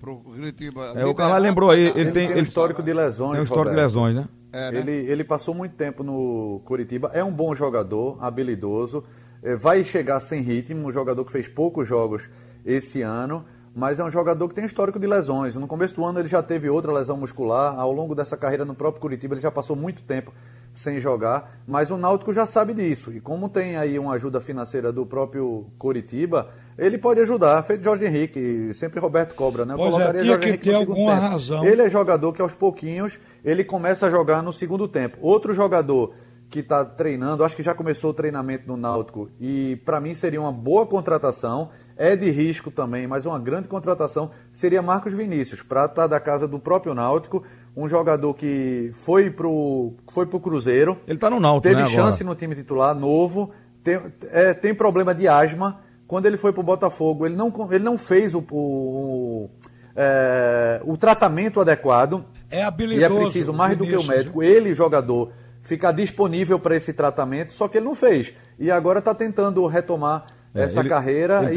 Pro 0.00 0.16
Curitiba. 0.16 0.92
É, 0.96 1.04
o 1.04 1.14
cara 1.14 1.38
lembrou 1.38 1.70
aí, 1.70 1.88
ele, 1.88 2.00
ele 2.00 2.12
tem, 2.12 2.28
tem 2.28 2.42
histórico 2.42 2.82
de 2.82 2.92
lesões. 2.92 3.32
Tem 3.32 3.40
um 3.40 3.44
histórico 3.44 3.74
de 3.74 3.80
lesões, 3.80 4.14
né? 4.16 4.28
É, 4.52 4.72
né? 4.72 4.78
Ele, 4.80 4.92
ele 4.92 5.22
passou 5.22 5.54
muito 5.54 5.76
tempo 5.76 6.02
no 6.02 6.60
Curitiba, 6.64 7.10
é 7.14 7.22
um 7.22 7.32
bom 7.32 7.54
jogador, 7.54 8.18
habilidoso, 8.20 9.04
é, 9.42 9.54
vai 9.54 9.84
chegar 9.84 10.18
sem 10.18 10.42
ritmo, 10.42 10.88
um 10.88 10.92
jogador 10.92 11.24
que 11.24 11.30
fez 11.30 11.46
poucos 11.46 11.86
jogos 11.86 12.28
esse 12.64 13.02
ano 13.02 13.44
mas 13.74 14.00
é 14.00 14.04
um 14.04 14.10
jogador 14.10 14.48
que 14.48 14.54
tem 14.54 14.64
histórico 14.64 14.98
de 14.98 15.06
lesões. 15.06 15.54
No 15.54 15.66
começo 15.66 15.94
do 15.94 16.04
ano 16.04 16.18
ele 16.18 16.28
já 16.28 16.42
teve 16.42 16.68
outra 16.68 16.92
lesão 16.92 17.16
muscular, 17.16 17.78
ao 17.78 17.92
longo 17.92 18.14
dessa 18.14 18.36
carreira 18.36 18.64
no 18.64 18.74
próprio 18.74 19.00
Curitiba 19.00 19.34
ele 19.34 19.40
já 19.40 19.50
passou 19.50 19.76
muito 19.76 20.02
tempo 20.02 20.32
sem 20.72 21.00
jogar, 21.00 21.60
mas 21.66 21.90
o 21.90 21.96
Náutico 21.96 22.32
já 22.32 22.46
sabe 22.46 22.72
disso. 22.72 23.12
E 23.12 23.20
como 23.20 23.48
tem 23.48 23.76
aí 23.76 23.98
uma 23.98 24.14
ajuda 24.14 24.40
financeira 24.40 24.92
do 24.92 25.04
próprio 25.04 25.66
Curitiba, 25.78 26.48
ele 26.78 26.96
pode 26.96 27.20
ajudar, 27.20 27.62
feito 27.62 27.82
Jorge 27.82 28.06
Henrique, 28.06 28.72
sempre 28.74 29.00
Roberto 29.00 29.34
Cobra, 29.34 29.64
né? 29.64 29.74
Eu 29.74 29.78
pois 29.78 29.88
é, 29.88 29.92
colocaria 29.92 30.20
é, 30.20 30.24
Jorge 30.24 30.48
Henrique 30.48 30.64
ter 30.64 30.72
no 30.72 30.78
segundo 30.78 30.96
alguma 30.96 31.14
tempo. 31.14 31.26
razão. 31.28 31.64
Ele 31.64 31.82
é 31.82 31.90
jogador 31.90 32.32
que 32.32 32.42
aos 32.42 32.54
pouquinhos 32.54 33.18
ele 33.44 33.64
começa 33.64 34.06
a 34.06 34.10
jogar 34.10 34.42
no 34.42 34.52
segundo 34.52 34.86
tempo. 34.86 35.18
Outro 35.20 35.52
jogador 35.54 36.14
que 36.48 36.60
está 36.60 36.84
treinando, 36.84 37.44
acho 37.44 37.54
que 37.54 37.62
já 37.62 37.74
começou 37.74 38.10
o 38.10 38.14
treinamento 38.14 38.66
no 38.66 38.76
Náutico 38.76 39.30
e 39.40 39.80
para 39.84 40.00
mim 40.00 40.14
seria 40.14 40.40
uma 40.40 40.50
boa 40.50 40.84
contratação 40.84 41.70
é 42.00 42.16
de 42.16 42.30
risco 42.30 42.70
também, 42.70 43.06
mas 43.06 43.26
uma 43.26 43.38
grande 43.38 43.68
contratação 43.68 44.30
seria 44.50 44.80
Marcos 44.80 45.12
Vinícius, 45.12 45.60
prata 45.60 46.08
da 46.08 46.18
casa 46.18 46.48
do 46.48 46.58
próprio 46.58 46.94
Náutico, 46.94 47.44
um 47.76 47.86
jogador 47.86 48.32
que 48.32 48.90
foi 48.94 49.30
pro, 49.30 49.92
foi 50.10 50.24
pro 50.24 50.40
Cruzeiro. 50.40 50.96
Ele 51.06 51.18
está 51.18 51.28
no 51.28 51.38
Náutico, 51.38 51.68
Teve 51.68 51.82
né, 51.82 51.88
chance 51.90 52.22
agora? 52.22 52.24
no 52.24 52.34
time 52.34 52.54
titular, 52.54 52.94
novo, 52.94 53.50
tem, 53.84 54.00
é, 54.30 54.54
tem 54.54 54.74
problema 54.74 55.14
de 55.14 55.28
asma. 55.28 55.80
Quando 56.06 56.24
ele 56.24 56.38
foi 56.38 56.54
pro 56.54 56.62
Botafogo, 56.62 57.26
ele 57.26 57.36
não, 57.36 57.52
ele 57.70 57.84
não 57.84 57.98
fez 57.98 58.34
o, 58.34 58.42
o, 58.50 59.50
é, 59.94 60.80
o 60.86 60.96
tratamento 60.96 61.60
adequado. 61.60 62.24
É 62.50 62.62
habilidoso. 62.62 63.02
E 63.02 63.04
é 63.04 63.08
preciso, 63.20 63.52
mais 63.52 63.76
do 63.76 63.84
que 63.84 63.94
o 63.94 64.02
médico, 64.04 64.42
ele, 64.42 64.72
jogador, 64.72 65.32
ficar 65.60 65.92
disponível 65.92 66.58
para 66.58 66.74
esse 66.74 66.94
tratamento, 66.94 67.52
só 67.52 67.68
que 67.68 67.76
ele 67.76 67.84
não 67.84 67.94
fez. 67.94 68.32
E 68.58 68.70
agora 68.70 69.00
está 69.00 69.14
tentando 69.14 69.66
retomar 69.66 70.39
é, 70.54 70.62
essa 70.64 70.80
ele, 70.80 70.88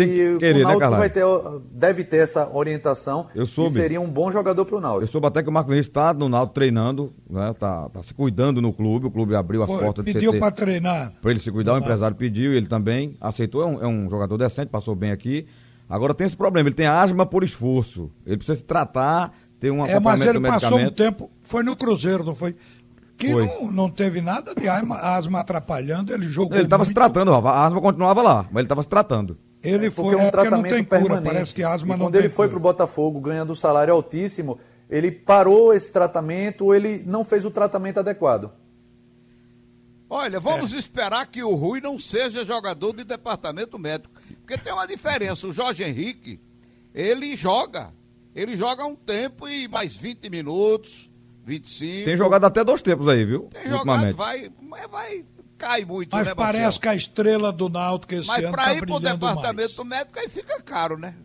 ele 0.04 0.36
e 0.36 0.38
querer, 0.38 0.54
o 0.54 0.58
né, 0.58 0.64
Náutico 0.64 0.92
né, 0.92 0.98
vai 0.98 1.10
ter, 1.10 1.24
deve 1.72 2.04
ter 2.04 2.18
essa 2.18 2.48
orientação 2.56 3.28
eu 3.34 3.48
soube, 3.48 3.72
e 3.72 3.74
seria 3.74 4.00
um 4.00 4.10
bom 4.10 4.32
jogador 4.32 4.66
para 4.66 4.78
o 4.78 4.82
Náutico. 4.82 5.04
Eu 5.04 5.08
soube 5.08 5.28
até 5.28 5.42
que 5.42 5.50
o 5.50 5.52
Marco 5.52 5.70
Vinícius 5.70 5.90
está 5.90 6.14
no 6.14 6.30
Náutico 6.30 6.54
treinando, 6.54 7.12
né, 7.28 7.56
tá, 7.58 7.90
tá, 7.90 8.04
se 8.04 8.14
cuidando 8.14 8.62
no 8.62 8.72
clube, 8.72 9.08
o 9.08 9.12
clube 9.12 9.36
abriu 9.36 9.64
as 9.64 9.68
Foi, 9.68 9.80
portas 9.80 10.06
Pediu 10.06 10.38
para 10.38 10.52
treinar. 10.52 11.12
Para 11.22 11.32
ele 11.32 11.40
se 11.40 11.52
cuidar, 11.52 11.74
o 11.74 11.78
empresário 11.80 12.16
pediu, 12.16 12.54
ele 12.54 12.68
também 12.68 13.18
aceitou, 13.20 13.64
é 13.64 13.66
um, 13.66 13.84
é 13.84 13.88
um 13.88 14.10
jogador 14.10 14.38
decente, 14.38 14.68
passou 14.68 14.96
bem 14.96 15.12
aqui. 15.12 15.48
Agora 15.90 16.14
tem 16.14 16.28
esse 16.28 16.38
problema, 16.38 16.70
ele 16.70 16.76
tem 16.76 16.86
asma 16.86 17.26
por 17.26 17.44
esforço, 17.44 18.12
ele 18.26 18.38
precisa 18.38 18.58
se 18.58 18.64
tratar, 18.64 19.34
ter 19.60 19.72
um 19.72 19.86
é, 19.86 20.00
mas 20.00 20.22
ele 20.22 20.40
passou 20.40 20.78
um 20.78 20.92
tempo, 20.92 21.32
foi 21.42 21.64
no 21.64 21.76
Cruzeiro, 21.76 22.24
não 22.24 22.36
foi? 22.36 22.56
Que 23.18 23.34
não, 23.34 23.72
não 23.72 23.90
teve 23.90 24.22
nada 24.22 24.54
de 24.56 24.68
asma, 24.68 24.98
asma 24.98 25.40
atrapalhando, 25.40 26.14
ele 26.14 26.28
jogou. 26.28 26.58
Ele 26.58 26.66
estava 26.66 26.86
se 26.86 26.94
tratando, 26.94 27.34
a 27.34 27.66
asma 27.66 27.82
continuava 27.82 28.22
lá, 28.22 28.44
mas 28.52 28.56
ele 28.56 28.66
estava 28.66 28.84
se 28.84 28.90
tratando. 28.90 29.38
Ele 29.62 29.88
é 29.88 29.92
foi 29.92 30.16
um 30.16 30.20
é 30.20 30.32
tratamento 30.32 30.64
não 30.64 30.70
tem 30.70 30.84
cura, 30.84 31.02
permanente. 31.02 31.34
parece 31.34 31.56
que 31.56 31.64
a 31.64 31.74
asma 31.74 31.96
e 31.96 31.98
não 31.98 32.08
quando 32.08 32.16
ele 32.16 32.30
foi 32.30 32.50
para 32.50 32.58
o 32.58 32.62
Botafogo 32.62 33.22
ganhando 33.22 33.54
um 33.54 33.56
salário 33.56 33.94
altíssimo, 33.94 34.60
ele 34.90 35.10
parou 35.10 35.74
esse 35.74 35.92
tratamento 35.92 36.66
ou 36.66 36.76
ele 36.76 37.02
não 37.06 37.24
fez 37.24 37.46
o 37.46 37.52
tratamento 37.52 38.00
adequado. 38.00 38.52
Olha, 40.10 40.40
vamos 40.40 40.74
é. 40.74 40.78
esperar 40.78 41.26
que 41.26 41.44
o 41.44 41.56
Rui 41.56 41.82
não 41.82 41.98
seja 41.98 42.46
jogador 42.46 42.94
de 42.94 43.04
departamento 43.04 43.80
médico. 43.80 44.14
Porque 44.42 44.58
tem 44.58 44.72
uma 44.72 44.86
diferença. 44.86 45.48
O 45.48 45.54
Jorge 45.54 45.84
Henrique, 45.84 46.40
ele 46.94 47.36
joga. 47.36 47.92
Ele 48.36 48.56
joga 48.56 48.86
um 48.86 48.96
tempo 48.96 49.48
e 49.48 49.68
mais 49.68 49.96
20 49.96 50.30
minutos, 50.30 51.12
25. 51.46 52.06
Tem 52.06 52.18
jogado 52.18 52.46
até 52.46 52.64
dois 52.64 52.82
tempos 52.82 53.08
aí, 53.08 53.26
viu? 53.26 53.50
Tem 53.52 53.68
jogado, 53.68 54.16
vai, 54.16 54.50
vai, 54.90 55.26
cai 55.58 55.86
muito, 55.86 56.16
Mas 56.16 56.28
né, 56.28 56.36
parece 56.36 56.60
Marcelo? 56.60 56.82
que 56.82 56.88
a 56.88 56.96
estrela 56.96 57.52
do 57.52 57.70
Náutico 57.70 58.16
esse 58.16 58.28
Mas 58.28 58.44
ano 58.44 58.52
pra 58.54 58.64
tá 58.66 58.74
ir 58.74 58.86
pro 58.86 59.00
departamento 59.00 59.86
mais. 59.86 60.00
médico 60.00 60.20
aí 60.20 60.30
fica 60.30 60.62
caro, 60.62 60.98
né? 60.98 61.16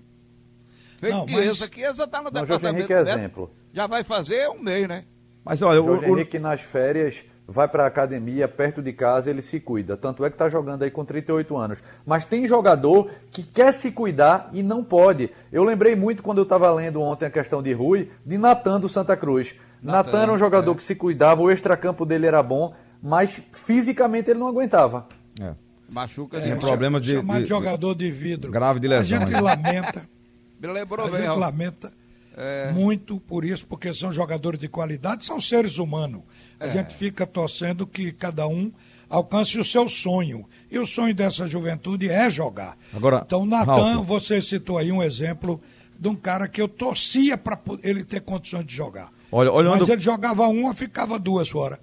Feito 0.98 1.14
não, 1.14 1.26
mas... 1.26 1.66
que 1.66 1.84
essa 1.84 2.06
tá 2.06 2.18
no 2.18 2.24
não, 2.24 2.42
departamento 2.42 2.92
é 2.92 2.96
médico. 2.96 3.18
exemplo. 3.18 3.50
Já 3.72 3.86
vai 3.86 4.02
fazer 4.02 4.48
um 4.48 4.60
mês, 4.60 4.88
né? 4.88 5.04
Mas 5.44 5.62
olha, 5.62 5.80
o 5.80 5.84
Jorge 5.84 6.04
o... 6.04 6.08
Henrique 6.08 6.38
nas 6.38 6.60
férias 6.60 7.24
vai 7.46 7.66
para 7.66 7.84
a 7.84 7.86
academia 7.86 8.46
perto 8.46 8.82
de 8.82 8.92
casa, 8.92 9.30
ele 9.30 9.40
se 9.40 9.58
cuida. 9.58 9.96
Tanto 9.96 10.22
é 10.24 10.28
que 10.28 10.34
está 10.34 10.48
jogando 10.50 10.82
aí 10.82 10.90
com 10.90 11.04
38 11.04 11.56
anos. 11.56 11.82
Mas 12.04 12.26
tem 12.26 12.46
jogador 12.46 13.10
que 13.30 13.42
quer 13.42 13.72
se 13.72 13.90
cuidar 13.90 14.50
e 14.52 14.62
não 14.62 14.84
pode. 14.84 15.30
Eu 15.50 15.64
lembrei 15.64 15.96
muito 15.96 16.22
quando 16.22 16.38
eu 16.38 16.42
estava 16.42 16.70
lendo 16.70 17.00
ontem 17.00 17.24
a 17.24 17.30
questão 17.30 17.62
de 17.62 17.72
Rui, 17.72 18.10
de 18.26 18.36
Natan 18.36 18.78
do 18.78 18.88
Santa 18.88 19.16
Cruz. 19.16 19.54
Natan 19.82 20.22
era 20.22 20.32
um 20.32 20.38
jogador 20.38 20.72
é. 20.72 20.74
que 20.74 20.82
se 20.82 20.94
cuidava, 20.94 21.40
o 21.42 21.50
extracampo 21.50 22.04
dele 22.04 22.26
era 22.26 22.42
bom, 22.42 22.74
mas 23.02 23.40
fisicamente 23.52 24.30
ele 24.30 24.40
não 24.40 24.48
aguentava. 24.48 25.08
É. 25.40 25.52
Machuca 25.88 26.40
Tem 26.40 26.52
de 26.54 26.60
problema 26.60 27.00
de, 27.00 27.12
chamar 27.12 27.36
de, 27.38 27.42
de- 27.44 27.48
jogador 27.48 27.94
de 27.94 28.10
vidro. 28.10 28.50
grave 28.50 28.78
de 28.80 28.86
A 28.86 28.90
lesão, 28.90 29.20
gente 29.20 29.30
né? 29.30 29.40
lamenta, 29.40 30.08
Me 30.60 30.66
lembrou 30.72 31.06
a 31.06 31.10
bem, 31.10 31.20
gente 31.20 31.30
ó. 31.30 31.34
lamenta 31.36 31.92
muito 32.72 33.18
por 33.18 33.44
isso, 33.44 33.66
porque 33.66 33.92
são 33.92 34.12
jogadores 34.12 34.60
de 34.60 34.68
qualidade, 34.68 35.24
são 35.24 35.40
seres 35.40 35.78
humanos. 35.78 36.22
A 36.60 36.66
É. 36.66 36.70
gente 36.70 36.94
fica 36.94 37.26
torcendo 37.26 37.86
que 37.86 38.12
cada 38.12 38.46
um 38.46 38.70
alcance 39.10 39.58
o 39.58 39.64
seu 39.64 39.88
sonho. 39.88 40.44
E 40.70 40.78
o 40.78 40.86
sonho 40.86 41.14
dessa 41.14 41.46
juventude 41.48 42.08
é 42.08 42.28
jogar. 42.30 42.76
Agora, 42.94 43.22
então, 43.26 43.44
Natan, 43.46 44.02
você 44.02 44.40
citou 44.40 44.78
aí 44.78 44.92
um 44.92 45.02
exemplo 45.02 45.60
de 45.98 46.08
um 46.08 46.14
cara 46.14 46.46
que 46.46 46.62
eu 46.62 46.68
torcia 46.68 47.36
para 47.36 47.58
ele 47.82 48.04
ter 48.04 48.20
condições 48.20 48.64
de 48.64 48.74
jogar. 48.76 49.10
Olha, 49.30 49.52
olhando- 49.52 49.78
Mas 49.80 49.88
ele 49.88 50.00
jogava 50.00 50.46
uma, 50.48 50.72
ficava 50.74 51.18
duas 51.18 51.48
fora. 51.48 51.78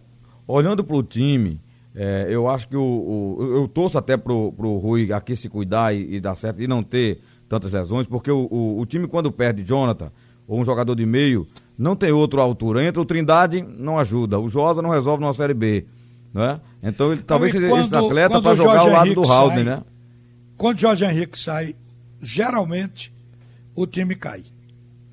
Olhando 0.48 0.84
para 0.84 0.96
o 0.96 1.04
time, 1.04 1.60
é, 1.96 2.28
eu 2.30 2.48
acho 2.50 2.68
que 2.68 2.76
o, 2.78 2.82
o- 2.82 3.56
eu 3.58 3.68
torço 3.68 3.98
até 3.98 4.16
pro, 4.18 4.52
pro 4.54 4.78
Rui 4.78 5.12
aqui 5.14 5.36
se 5.36 5.50
cuidar 5.50 5.94
e, 5.96 6.16
e 6.16 6.20
dar 6.20 6.36
certo 6.36 6.62
e 6.62 6.68
não 6.68 6.82
ter 6.84 7.20
tantas 7.48 7.72
lesões, 7.74 8.08
porque 8.08 8.32
o, 8.32 8.48
o, 8.52 8.80
o 8.80 8.86
time 8.86 9.08
quando 9.08 9.32
perde 9.32 9.64
Jonathan 9.64 10.12
ou 10.48 10.60
um 10.60 10.64
jogador 10.66 10.96
de 10.96 11.06
meio, 11.06 11.46
não 11.78 11.96
tem 11.96 12.12
outro 12.12 12.40
à 12.40 12.44
altura. 12.44 12.84
Entra 12.84 13.02
o 13.02 13.06
Trindade, 13.06 13.62
não 13.62 13.98
ajuda. 14.00 14.40
O 14.40 14.48
Josa 14.48 14.82
não 14.82 14.92
resolve 14.92 15.22
numa 15.22 15.34
Série 15.34 15.54
B. 15.56 15.86
Né? 16.34 16.60
Então 16.84 17.12
ele 17.14 17.22
talvez 17.22 17.52
seja 17.52 17.66
esse 17.80 17.96
atleta 17.96 18.42
para 18.42 18.52
o 18.52 18.56
jogar 18.56 18.80
ao 18.80 18.90
lado 18.90 19.06
Henrique 19.08 19.16
do 19.22 19.32
Haldane, 19.32 19.64
sai- 19.64 19.76
né? 19.78 19.84
Quando 20.58 20.80
Jorge 20.80 21.06
Henrique 21.06 21.40
sai, 21.40 21.76
geralmente 22.22 23.14
o 23.76 23.86
time 23.88 24.16
cai 24.16 24.44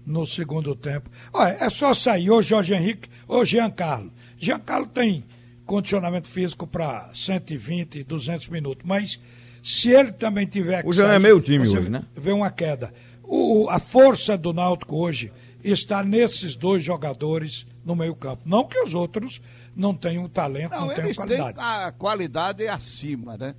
no 0.05 0.27
segundo 0.27 0.75
tempo. 0.75 1.11
Olha, 1.33 1.57
é 1.61 1.69
só 1.71 1.95
sair 1.95 2.31
ou 2.31 2.43
Jorge 2.43 2.75
Henrique 2.75 3.09
ou 3.27 3.45
Giancarlo. 3.45 4.13
Giancarlo 4.39 4.87
tem 4.87 5.25
condicionamento 5.65 6.29
físico 6.29 6.67
para 6.67 7.11
120, 7.15 8.03
200 8.05 8.49
minutos, 8.49 8.85
mas 8.85 9.21
se 9.63 9.91
ele 9.91 10.13
também 10.13 10.47
tiver 10.47 10.83
que 10.83 10.89
O 10.89 10.93
Jean 10.93 11.05
é 11.05 11.09
sair, 11.11 11.19
meio 11.21 11.41
time 11.41 11.67
hoje, 11.67 11.89
né? 11.89 12.05
Vê 12.15 12.33
uma 12.33 12.51
queda. 12.51 12.93
O, 13.23 13.69
a 13.71 13.79
força 13.79 14.37
do 14.37 14.53
Náutico 14.53 14.97
hoje 14.97 15.33
está 15.63 16.03
nesses 16.03 16.57
dois 16.57 16.83
jogadores 16.83 17.67
no 17.85 17.95
meio 17.95 18.15
campo. 18.15 18.43
Não 18.45 18.65
que 18.65 18.79
os 18.81 18.95
outros 18.95 19.41
não 19.75 19.95
tenham 19.95 20.29
talento, 20.29 20.73
não, 20.73 20.89
Não, 20.89 20.95
tenham 20.95 21.15
qualidade. 21.15 21.55
têm 21.55 21.65
a 21.65 21.93
qualidade 21.93 22.67
acima, 22.67 23.37
né? 23.37 23.55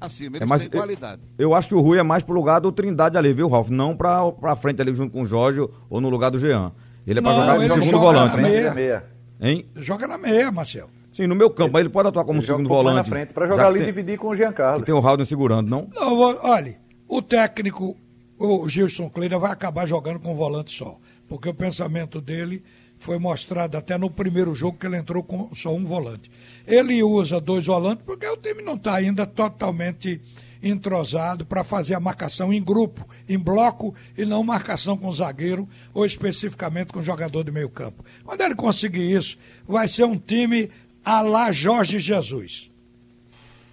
Acima, 0.00 0.36
eles 0.36 0.42
É, 0.42 0.46
mas 0.48 0.62
têm 0.62 0.70
eu- 0.72 0.80
qualidade. 0.80 1.22
Eu, 1.38 1.54
acho 1.54 1.68
que 1.68 1.74
o 1.74 1.80
Rui 1.80 1.98
é 1.98 2.02
mais 2.02 2.22
pro 2.22 2.34
lugar 2.34 2.60
do 2.60 2.70
Trindade 2.70 3.16
ali, 3.18 3.32
viu, 3.32 3.48
Ralf? 3.48 3.68
Não 3.70 3.96
pra, 3.96 4.30
pra 4.32 4.54
frente 4.56 4.80
ali 4.80 4.94
junto 4.94 5.12
com 5.12 5.22
o 5.22 5.26
Jorge 5.26 5.60
ou 5.90 6.00
no 6.00 6.08
lugar 6.08 6.30
do 6.30 6.38
Jean. 6.38 6.72
Ele 7.06 7.18
é 7.18 7.22
pra 7.22 7.32
Não, 7.32 7.40
jogar 7.40 7.56
ele 7.56 7.64
de 7.68 7.72
segundo 7.74 7.90
joga 7.90 7.98
volante, 8.04 8.36
na 8.36 8.42
né? 8.42 8.48
meia. 8.48 8.58
Ele 8.58 8.66
é 8.68 8.74
meia. 8.74 9.04
Hein? 9.40 9.66
Joga 9.76 10.06
na 10.06 10.18
meia, 10.18 10.52
Marcel. 10.52 10.88
Sim, 11.12 11.26
no 11.26 11.34
meu 11.34 11.50
campo, 11.50 11.72
mas 11.72 11.80
ele 11.80 11.88
pode 11.88 12.08
atuar 12.08 12.24
como 12.24 12.38
Ele 12.38 12.46
joga 12.46 12.60
um 12.62 12.64
segundo 12.64 12.74
mais 12.74 12.84
volante. 12.86 13.08
na 13.10 13.16
frente, 13.16 13.32
para 13.32 13.46
já 13.46 13.52
jogar 13.52 13.66
ali 13.68 13.80
e 13.80 13.84
dividir 13.86 14.18
com 14.18 14.28
o 14.28 14.36
Jean 14.36 14.52
Carlos. 14.52 14.80
que 14.82 14.86
tem 14.86 14.94
o 14.94 14.98
Haldane 14.98 15.26
segurando, 15.26 15.68
não? 15.68 15.88
Não, 15.94 16.16
vou- 16.16 16.38
olha, 16.42 16.76
o 17.08 17.20
técnico, 17.22 17.96
o 18.38 18.68
Gilson 18.68 19.08
Kleina, 19.10 19.38
vai 19.38 19.50
acabar 19.50 19.84
jogando 19.86 20.20
com 20.20 20.30
um 20.30 20.34
volante 20.34 20.70
só. 20.70 20.96
Porque 21.28 21.48
o 21.48 21.54
pensamento 21.54 22.20
dele 22.20 22.62
foi 22.98 23.18
mostrado 23.18 23.76
até 23.76 23.96
no 23.96 24.10
primeiro 24.10 24.54
jogo 24.54 24.78
que 24.78 24.86
ele 24.86 24.96
entrou 24.96 25.22
com 25.22 25.54
só 25.54 25.74
um 25.74 25.84
volante. 25.84 26.30
Ele 26.66 27.02
usa 27.02 27.40
dois 27.40 27.66
volantes 27.66 28.04
porque 28.04 28.26
o 28.26 28.36
time 28.36 28.62
não 28.62 28.74
está 28.74 28.96
ainda 28.96 29.26
totalmente 29.26 30.20
entrosado 30.62 31.46
para 31.46 31.62
fazer 31.62 31.94
a 31.94 32.00
marcação 32.00 32.52
em 32.52 32.62
grupo, 32.62 33.06
em 33.28 33.38
bloco 33.38 33.94
e 34.16 34.24
não 34.24 34.42
marcação 34.42 34.96
com 34.96 35.10
zagueiro 35.12 35.68
ou 35.94 36.04
especificamente 36.04 36.92
com 36.92 37.00
jogador 37.00 37.44
de 37.44 37.50
meio 37.50 37.68
campo. 37.68 38.04
Quando 38.24 38.40
ele 38.40 38.54
conseguir 38.54 39.12
isso, 39.12 39.38
vai 39.66 39.86
ser 39.86 40.04
um 40.04 40.18
time 40.18 40.68
a 41.04 41.22
lá 41.22 41.52
Jorge 41.52 42.00
Jesus. 42.00 42.70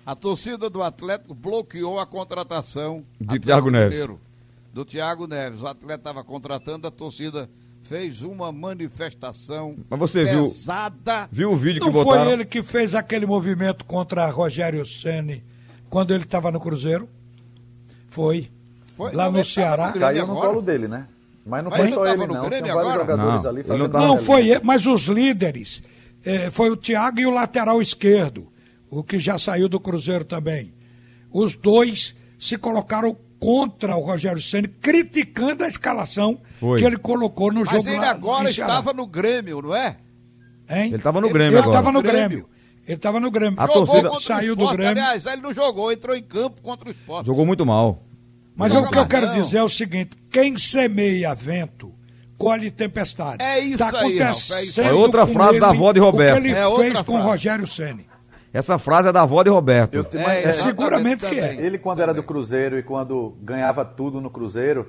A 0.05 0.15
torcida 0.15 0.69
do 0.69 0.83
Atlético 0.83 1.33
bloqueou 1.33 1.99
a 1.99 2.05
contratação 2.05 3.03
De 3.19 3.25
Atlético 3.25 3.45
Thiago 3.47 3.71
Neves. 3.71 3.89
Mineiro, 3.89 4.21
Do 4.71 4.85
Thiago 4.85 5.27
Neves. 5.27 5.61
O 5.61 5.67
atleta 5.67 5.95
estava 5.95 6.23
contratando, 6.23 6.87
a 6.87 6.91
torcida 6.91 7.49
fez 7.87 8.21
uma 8.23 8.51
manifestação 8.51 9.75
Mas 9.89 9.99
você 9.99 10.25
viu- 10.25 10.43
pesada. 10.43 11.29
Viu 11.31 11.51
o 11.51 11.55
vídeo 11.55 11.79
que 11.81 11.85
Não 11.85 11.93
botaram? 11.93 12.23
foi 12.25 12.33
ele 12.33 12.45
que 12.45 12.63
fez 12.63 12.95
aquele 12.95 13.25
movimento 13.25 13.85
contra 13.85 14.27
Rogério 14.29 14.85
Ceni 14.85 15.43
quando 15.89 16.13
ele 16.13 16.23
estava 16.23 16.51
no 16.51 16.59
Cruzeiro? 16.59 17.07
Foi. 18.07 18.49
Foi- 18.95 19.11
Lá 19.13 19.25
não, 19.25 19.33
no 19.39 19.43
Ceará. 19.43 19.91
Grêmio 19.91 19.99
Caiu 20.01 20.27
no 20.27 20.35
colo 20.35 20.61
dele, 20.61 20.87
né? 20.87 21.07
Mas 21.45 21.63
não 21.63 21.69
Mas 21.69 21.79
foi 21.79 21.87
ele 21.87 21.95
só 21.95 22.03
não 22.03 22.11
ele, 22.11 22.25
no 22.25 22.33
não. 22.33 22.49
Tinha 22.49 22.73
vários 22.73 22.93
jogadores 22.95 23.43
Não, 23.43 23.49
ali 23.49 23.59
ele 23.59 23.67
não 23.69 23.77
fazendo 23.77 23.93
Não, 23.93 24.15
ali. 24.15 24.23
foi 24.25 24.47
ele, 24.49 24.61
mas 24.63 24.85
os 24.87 25.05
líderes. 25.05 25.83
eh, 26.25 26.49
foi 26.49 26.71
o 26.71 26.77
Thiago 26.77 27.19
e 27.19 27.25
o 27.27 27.29
lateral 27.29 27.79
esquerdo, 27.83 28.51
o 28.89 29.03
que 29.03 29.19
já 29.19 29.37
saiu 29.37 29.69
do 29.69 29.79
Cruzeiro 29.79 30.25
também. 30.25 30.73
Os 31.31 31.53
dois 31.55 32.15
se 32.39 32.57
colocaram 32.57 33.15
contra 33.45 33.95
o 33.95 33.99
Rogério 34.01 34.41
Ceni, 34.41 34.67
criticando 34.67 35.63
a 35.63 35.67
escalação 35.67 36.39
Foi. 36.59 36.79
que 36.79 36.85
ele 36.85 36.97
colocou 36.97 37.51
no 37.51 37.59
Mas 37.61 37.69
jogo 37.69 37.87
ele 37.89 37.97
lá 37.99 38.09
agora 38.09 38.49
estava 38.49 38.91
no 38.93 39.05
Grêmio, 39.05 39.61
não 39.61 39.75
é? 39.75 39.97
Hein? 40.69 40.87
Ele 40.87 40.95
estava 40.95 41.21
no 41.21 41.29
Grêmio 41.29 41.57
Ele 41.59 41.67
estava 41.67 41.91
no 41.91 42.01
Grêmio. 42.01 42.49
Ele 42.87 42.95
estava 42.97 43.19
no 43.19 43.31
Grêmio. 43.31 43.59
A 43.59 43.67
jogou 43.67 43.85
torcida- 43.85 44.19
saiu 44.19 44.53
o 44.53 44.55
do. 44.55 44.67
Grêmio. 44.69 44.91
Aliás, 44.91 45.25
ele 45.25 45.41
não 45.41 45.53
jogou, 45.53 45.91
entrou 45.91 46.15
em 46.15 46.21
campo 46.23 46.61
contra 46.61 46.87
o 46.87 46.91
Sport. 46.91 47.25
Jogou 47.25 47.45
muito 47.45 47.65
mal. 47.65 48.03
Mas 48.55 48.73
o 48.73 48.89
que 48.89 48.97
eu 48.97 49.07
quero 49.07 49.27
não. 49.27 49.33
dizer 49.33 49.57
é 49.57 49.63
o 49.63 49.69
seguinte: 49.69 50.11
quem 50.31 50.55
semeia 50.55 51.33
vento, 51.33 51.91
colhe 52.37 52.69
tempestade. 52.71 53.43
É 53.43 53.59
isso 53.59 53.77
tá 53.79 53.99
aí, 53.99 54.17
Ralf, 54.19 54.35
é 54.37 54.39
isso 54.41 54.53
acontecendo. 54.53 54.87
É 54.87 54.93
outra 54.93 55.27
frase 55.27 55.59
da 55.59 55.69
ele 55.69 55.77
avó 55.77 55.91
de 55.91 55.99
Roberto. 55.99 56.37
O 56.39 56.41
que 56.41 56.47
ele 56.47 56.57
É 56.57 56.75
fez 56.77 57.01
com 57.01 57.17
o. 57.17 57.21
Rogério 57.21 57.67
Ceni. 57.67 58.07
Essa 58.55 58.79
frase 58.79 59.09
é 59.09 59.11
da 59.11 59.23
avó 59.23 59.43
de 59.43 59.49
Roberto. 59.49 59.95
Eu 59.95 60.07
É, 60.19 60.43
é, 60.43 60.53
seguramente 60.53 61.25
que 61.25 61.37
é. 61.39 61.47
também. 61.49 61.65
Ele, 61.65 61.77
quando 61.77 62.01
era 62.01 62.13
do 62.13 62.23
Cruzeiro 62.23 62.77
e 62.77 62.83
quando 62.83 63.35
ganhava 63.41 63.83
tudo 63.83 64.21
no 64.21 64.29
Cruzeiro, 64.29 64.87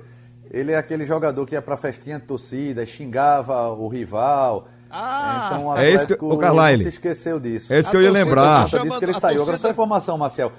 ele 0.49 0.71
é 0.71 0.77
aquele 0.77 1.05
jogador 1.05 1.45
que 1.45 1.53
ia 1.53 1.61
pra 1.61 1.75
festinha 1.75 2.17
de 2.17 2.25
torcida, 2.25 2.85
xingava 2.85 3.69
o 3.73 3.89
rival. 3.89 4.69
Ah, 4.89 5.43
então 5.51 5.67
o 5.67 5.77
É 5.77 5.89
isso 5.91 6.07
que- 6.07 6.13
Atlético 6.13 6.33
o 6.33 6.37
Carlyle. 6.37 6.81
se 6.83 6.87
esqueceu 6.87 7.39
disso. 7.41 7.73
É 7.73 7.79
isso 7.79 7.89
A 7.89 7.91
que 7.91 7.97
eu 7.97 8.01
ia 8.01 8.09
lembrar. 8.11 8.63
conta 8.69 8.79
disso 8.83 8.99
que 8.99 9.03
ele 9.05 9.11
a 9.11 9.19
saiu. 9.19 9.35
Agora, 9.41 9.45
torcida- 9.51 9.67
só 9.67 9.71
informação, 9.73 10.17
Marcel. 10.17 10.51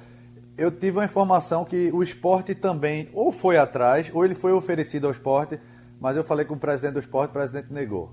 Eu 0.58 0.70
tive 0.70 0.98
uma 0.98 1.04
informação 1.06 1.64
que 1.64 1.90
o 1.94 2.02
esporte 2.02 2.54
também 2.54 3.08
ou 3.14 3.32
foi 3.32 3.56
atrás, 3.56 4.10
ou 4.12 4.22
ele 4.24 4.34
foi 4.34 4.52
oferecido 4.52 5.06
ao 5.06 5.12
esporte, 5.12 5.58
mas 5.98 6.14
eu 6.14 6.24
falei 6.24 6.44
com 6.44 6.54
o 6.56 6.58
presidente 6.58 6.92
do 6.92 6.98
esporte, 7.00 7.30
o 7.30 7.32
presidente 7.32 7.72
negou. 7.72 8.12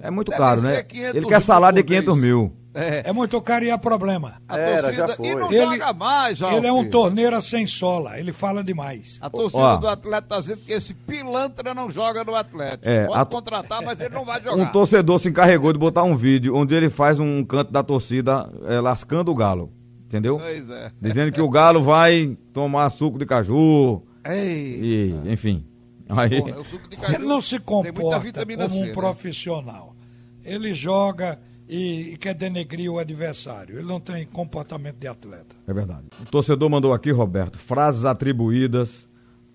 É 0.00 0.10
muito 0.10 0.30
Deve 0.30 0.42
caro, 0.42 0.60
né? 0.62 0.82
500 0.82 1.14
Ele 1.14 1.26
quer 1.26 1.40
salário 1.40 1.76
de 1.80 1.88
mil 1.88 2.02
por 2.04 2.16
mês. 2.16 2.20
500 2.20 2.20
mil. 2.20 2.63
É, 2.74 3.08
É 3.08 3.12
muito 3.12 3.40
caro 3.40 3.64
e 3.64 3.70
é 3.70 3.78
problema. 3.78 4.34
a 4.48 4.58
Era, 4.58 4.82
torcida. 4.82 5.06
já 5.08 5.16
foi. 5.16 5.26
E 5.28 5.34
não 5.36 5.52
Ele- 5.52 5.64
joga 5.78 5.92
mais. 5.92 6.40
Ele 6.40 6.66
é 6.66 6.72
um 6.72 6.90
torneira 6.90 7.40
sem 7.40 7.66
sola, 7.66 8.18
ele 8.18 8.32
fala 8.32 8.64
demais. 8.64 9.16
A 9.20 9.30
torcida 9.30 9.62
Ó. 9.62 9.76
do 9.76 9.86
Atlético 9.88 10.24
está 10.24 10.38
dizendo 10.40 10.60
que 10.66 10.72
esse 10.72 10.92
pilantra 10.92 11.72
não 11.72 11.88
joga 11.90 12.24
no 12.24 12.34
Atlético. 12.34 12.88
É, 12.88 13.06
Pode 13.06 13.20
a- 13.20 13.24
contratar, 13.26 13.80
mas 13.82 14.00
ele 14.00 14.12
não 14.14 14.24
vai 14.24 14.40
Um 14.42 14.44
jogar. 14.44 14.72
torcedor 14.72 15.18
se 15.20 15.28
encarregou 15.28 15.72
de 15.72 15.78
botar 15.78 16.02
um 16.02 16.16
vídeo 16.16 16.56
onde 16.56 16.74
ele 16.74 16.90
faz 16.90 17.20
um 17.20 17.44
canto 17.44 17.70
da 17.72 17.82
torcida 17.82 18.50
eh, 18.66 18.80
lascando 18.80 19.30
o 19.30 19.34
galo. 19.34 19.72
Entendeu? 20.06 20.38
Pois 20.38 20.68
é. 20.70 20.90
Dizendo 21.00 21.32
que 21.32 21.40
o 21.40 21.48
galo 21.48 21.82
vai 21.82 22.36
tomar 22.52 22.88
suco 22.90 23.18
de 23.18 23.26
caju 23.26 24.02
Ei. 24.24 25.12
e, 25.24 25.32
enfim. 25.32 25.64
Aí, 26.08 26.40
Bom, 26.40 26.48
é 26.50 26.58
o 26.58 26.64
suco 26.64 26.88
de 26.88 26.96
caju 26.96 27.14
Ele 27.14 27.24
não 27.24 27.40
se 27.40 27.58
comporta 27.58 28.20
como 28.20 28.68
C, 28.68 28.78
um 28.78 28.86
né? 28.86 28.92
profissional. 28.92 29.94
Ele 30.44 30.74
joga 30.74 31.38
e, 31.68 32.12
e 32.12 32.16
quer 32.16 32.34
denegrir 32.34 32.90
o 32.90 32.98
adversário. 32.98 33.78
Ele 33.78 33.86
não 33.86 34.00
tem 34.00 34.26
comportamento 34.26 34.96
de 34.96 35.06
atleta. 35.08 35.56
é 35.66 35.72
verdade. 35.72 36.04
O 36.20 36.24
torcedor 36.26 36.68
mandou 36.70 36.92
aqui, 36.92 37.10
Roberto, 37.10 37.58
frases 37.58 38.04
atribuídas 38.04 39.08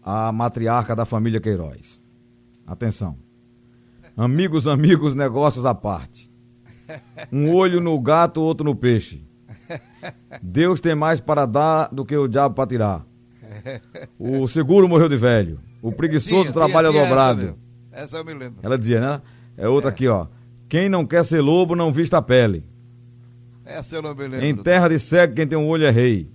à 0.03 0.31
matriarca 0.31 0.95
da 0.95 1.05
família 1.05 1.39
Queiroz. 1.39 1.99
Atenção. 2.65 3.17
Amigos, 4.15 4.67
amigos, 4.67 5.15
negócios 5.15 5.65
à 5.65 5.73
parte. 5.73 6.29
Um 7.31 7.53
olho 7.53 7.79
no 7.79 7.99
gato, 8.01 8.41
outro 8.41 8.65
no 8.65 8.75
peixe. 8.75 9.23
Deus 10.41 10.79
tem 10.79 10.95
mais 10.95 11.19
para 11.19 11.45
dar 11.45 11.89
do 11.91 12.03
que 12.03 12.15
o 12.17 12.27
diabo 12.27 12.55
para 12.55 12.67
tirar. 12.67 13.05
O 14.17 14.47
seguro 14.47 14.87
morreu 14.87 15.07
de 15.09 15.17
velho. 15.17 15.59
O 15.81 15.91
preguiçoso 15.91 16.43
Tinha, 16.43 16.53
trabalha 16.53 16.89
tinha, 16.89 17.01
tinha 17.01 17.09
dobrado. 17.09 17.41
Essa, 17.91 18.03
essa 18.03 18.17
eu 18.17 18.25
me 18.25 18.33
lembro. 18.33 18.59
Ela 18.63 18.77
dizia, 18.77 18.99
né? 18.99 19.21
É 19.55 19.67
outra 19.67 19.89
aqui, 19.89 20.07
ó. 20.07 20.27
Quem 20.69 20.87
não 20.87 21.05
quer 21.05 21.25
ser 21.25 21.41
lobo, 21.41 21.75
não 21.75 21.91
vista 21.91 22.17
a 22.19 22.21
pele. 22.21 22.63
Essa 23.65 23.95
eu 23.97 24.01
não 24.01 24.13
me 24.15 24.27
lembro. 24.27 24.45
Em 24.45 24.55
terra 24.55 24.87
de 24.87 24.99
cego, 24.99 25.33
quem 25.35 25.47
tem 25.47 25.57
um 25.57 25.67
olho 25.67 25.85
é 25.85 25.89
rei. 25.91 26.29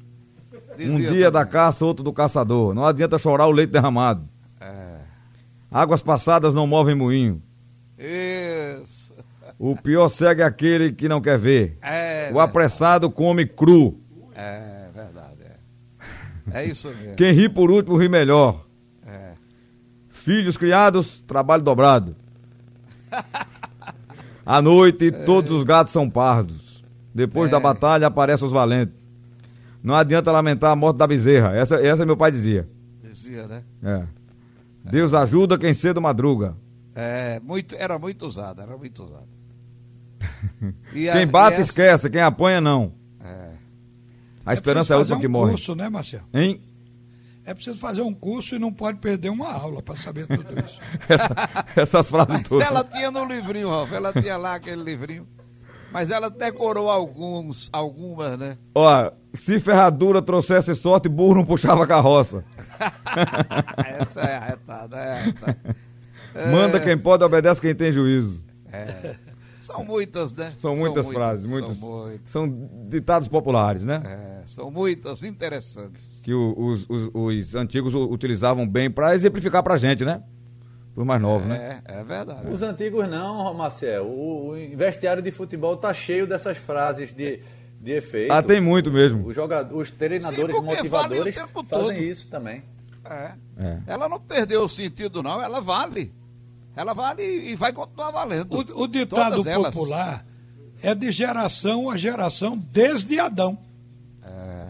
Um 0.73 0.77
Dizia 0.77 1.11
dia 1.11 1.31
da 1.31 1.41
também. 1.41 1.53
caça, 1.53 1.85
outro 1.85 2.03
do 2.03 2.13
caçador. 2.13 2.75
Não 2.75 2.85
adianta 2.85 3.17
chorar 3.19 3.47
o 3.47 3.53
leite 3.53 3.71
derramado. 3.71 4.29
É. 4.61 4.97
Águas 5.71 6.03
passadas 6.03 6.53
não 6.53 6.67
movem 6.67 6.95
moinho. 6.97 7.41
Isso. 7.97 9.15
O 9.57 9.77
pior 9.77 10.09
cego 10.09 10.41
é 10.43 10.45
aquele 10.45 10.93
que 10.93 11.09
não 11.09 11.21
quer 11.21 11.39
ver. 11.39 11.79
É, 11.81 12.31
O 12.35 12.41
apressado 12.41 13.09
come 13.11 13.47
cru. 13.47 14.01
é 14.35 14.89
verdade. 14.93 15.43
É, 16.53 16.63
é 16.63 16.67
isso 16.67 16.89
mesmo. 16.89 17.15
Quem 17.15 17.33
ri 17.33 17.49
por 17.49 17.71
último 17.71 17.97
ri 17.97 18.09
melhor. 18.09 18.67
É. 19.07 19.35
Filhos 20.09 20.57
criados, 20.57 21.23
trabalho 21.25 21.63
dobrado. 21.63 22.17
À 24.47 24.61
noite, 24.61 25.11
todos 25.25 25.51
os 25.51 25.63
gatos 25.65 25.93
são 25.93 26.09
pardos. 26.11 26.85
Depois 27.15 27.49
É. 27.49 27.53
da 27.53 27.61
batalha 27.61 28.07
aparecem 28.07 28.47
os 28.47 28.53
valentes. 28.53 28.95
Não 29.83 29.95
adianta 29.95 30.31
lamentar 30.33 30.71
a 30.73 30.77
morte 30.77 30.97
da 30.99 31.07
bezerra. 31.07 31.55
Essa, 31.55 31.77
essa 31.77 32.05
meu 32.07 32.17
pai 32.17 32.31
dizia. 32.31 32.69
Dizia, 33.03 33.47
né? 33.47 33.63
É. 33.83 34.03
Deus 34.91 35.15
ajuda 35.15 35.57
quem 35.59 35.73
cedo 35.73 36.01
madruga. 36.01 36.57
É, 36.95 37.41
muito, 37.41 37.75
era 37.77 37.99
muito 37.99 38.27
usado, 38.27 38.61
era 38.61 38.77
muito 38.77 39.03
usado. 39.05 39.29
E 40.95 41.09
a- 41.09 41.13
Quem 41.15 41.27
bate 41.27 41.55
essa- 41.61 41.71
esquece, 41.71 42.11
quem 42.11 42.21
apanha 42.21 42.61
não. 42.61 42.93
É. 43.21 43.51
A 44.47 44.53
esperança 44.53 44.93
é, 44.93 44.97
a 44.97 44.99
última 44.99 45.17
fazer 45.17 45.21
que 45.21 45.27
um 45.29 45.31
morre. 45.33 45.51
curso, 45.53 45.75
né, 45.75 45.89
Marcelo? 45.89 46.25
Hein? 46.33 46.61
É 47.47 47.53
preciso 47.53 47.79
fazer 47.79 48.01
um 48.03 48.15
curso 48.15 48.55
e 48.55 48.59
não 48.59 48.73
pode 48.73 48.99
perder 48.99 49.29
uma 49.29 49.53
aula 49.53 49.83
para 49.83 49.95
saber 49.97 50.27
tudo 50.27 50.59
isso. 50.65 50.81
Essa- 51.09 51.65
essas 51.77 52.09
frases 52.09 52.33
Mas 52.33 52.49
todas. 52.49 52.67
ela 52.67 52.83
tinha 52.85 53.11
no 53.11 53.25
livrinho, 53.27 53.69
Ralf, 53.69 53.93
ela 53.93 54.13
tinha 54.13 54.37
lá 54.37 54.55
aquele 54.55 54.83
livrinho. 54.83 55.27
Mas 55.93 56.11
ela 56.11 56.29
decorou 56.29 56.91
alguns, 56.91 57.69
algumas, 57.73 58.37
né? 58.39 58.57
Ó, 58.75 59.13
se 59.33 59.61
ferradura 59.61 60.21
trouxesse 60.21 60.75
sorte, 60.75 61.09
burro 61.09 61.37
não 61.37 61.45
puxava 61.45 61.87
carroça. 61.87 62.45
Essa 64.01 64.21
é 64.23 64.37
arretada, 64.37 64.97
é 64.97 65.13
arretada. 65.21 65.57
Manda 66.51 66.81
quem 66.81 66.99
pode, 66.99 67.23
obedece 67.23 67.61
quem 67.61 67.75
tem 67.77 67.93
juízo. 67.93 68.43
São 69.67 69.85
muitas, 69.85 70.33
né? 70.33 70.53
São 70.59 70.75
muitas 70.77 71.07
frases, 71.09 71.47
muitas. 71.47 71.77
São, 71.79 71.89
muitas, 71.91 72.31
São 72.31 72.69
ditados 72.89 73.29
populares, 73.29 73.85
né? 73.85 74.03
é, 74.05 74.43
são 74.47 74.71
muitas 74.71 75.23
interessantes. 75.25 76.21
Que 76.25 76.33
o- 76.35 76.55
os, 76.57 76.87
os- 76.89 77.11
os 77.13 77.55
antigos 77.55 77.95
utilizavam 77.95 78.69
bem 78.69 78.91
pra 78.91 79.15
exemplificar 79.15 79.63
pra 79.63 79.77
gente, 79.77 80.05
né? 80.05 80.23
Os 80.97 81.05
mais 81.05 81.21
novos, 81.21 81.47
né? 81.49 81.83
É, 81.87 82.01
é 82.01 82.05
verdade. 82.05 82.49
Os 82.49 82.63
antigos 82.63 83.09
não, 83.09 83.53
Marcel. 83.55 84.07
O, 84.07 84.51
o 84.53 84.77
vestiário 84.77 85.21
de 85.23 85.33
futebol 85.33 85.77
tá 85.77 85.93
cheio 85.93 86.25
dessas 86.27 86.57
frases 86.57 87.13
de, 87.13 87.41
de 87.81 87.93
efeito. 87.93 88.33
Ah, 88.33 88.43
tem 88.43 88.61
muito 88.61 88.93
mesmo. 88.93 89.27
Os, 89.27 89.35
jogadores, 89.35 89.77
os 89.77 89.91
treinadores 89.91 90.55
Sim, 90.55 90.63
motivadores 90.63 91.35
fazem 91.35 91.65
todo. 91.69 91.93
isso 91.95 92.29
também. 92.29 92.63
É. 93.05 93.33
É. 93.59 93.79
Ela 93.89 94.09
não 94.09 94.21
perdeu 94.21 94.63
o 94.63 94.69
sentido, 94.69 95.21
não, 95.23 95.43
ela 95.43 95.61
vale. 95.61 96.13
Ela 96.77 96.93
vale 96.93 97.23
e 97.23 97.55
vai 97.55 97.73
continuar 97.73 98.11
valendo. 98.11 98.53
O, 98.53 98.83
o 98.83 98.87
ditado 98.89 99.43
popular 99.45 100.25
é 100.83 100.95
de 100.95 101.11
geração 101.11 101.89
a 101.91 101.97
geração 101.97 102.57
desde 102.57 103.19
Adão. 103.19 103.57
É. 104.23 104.65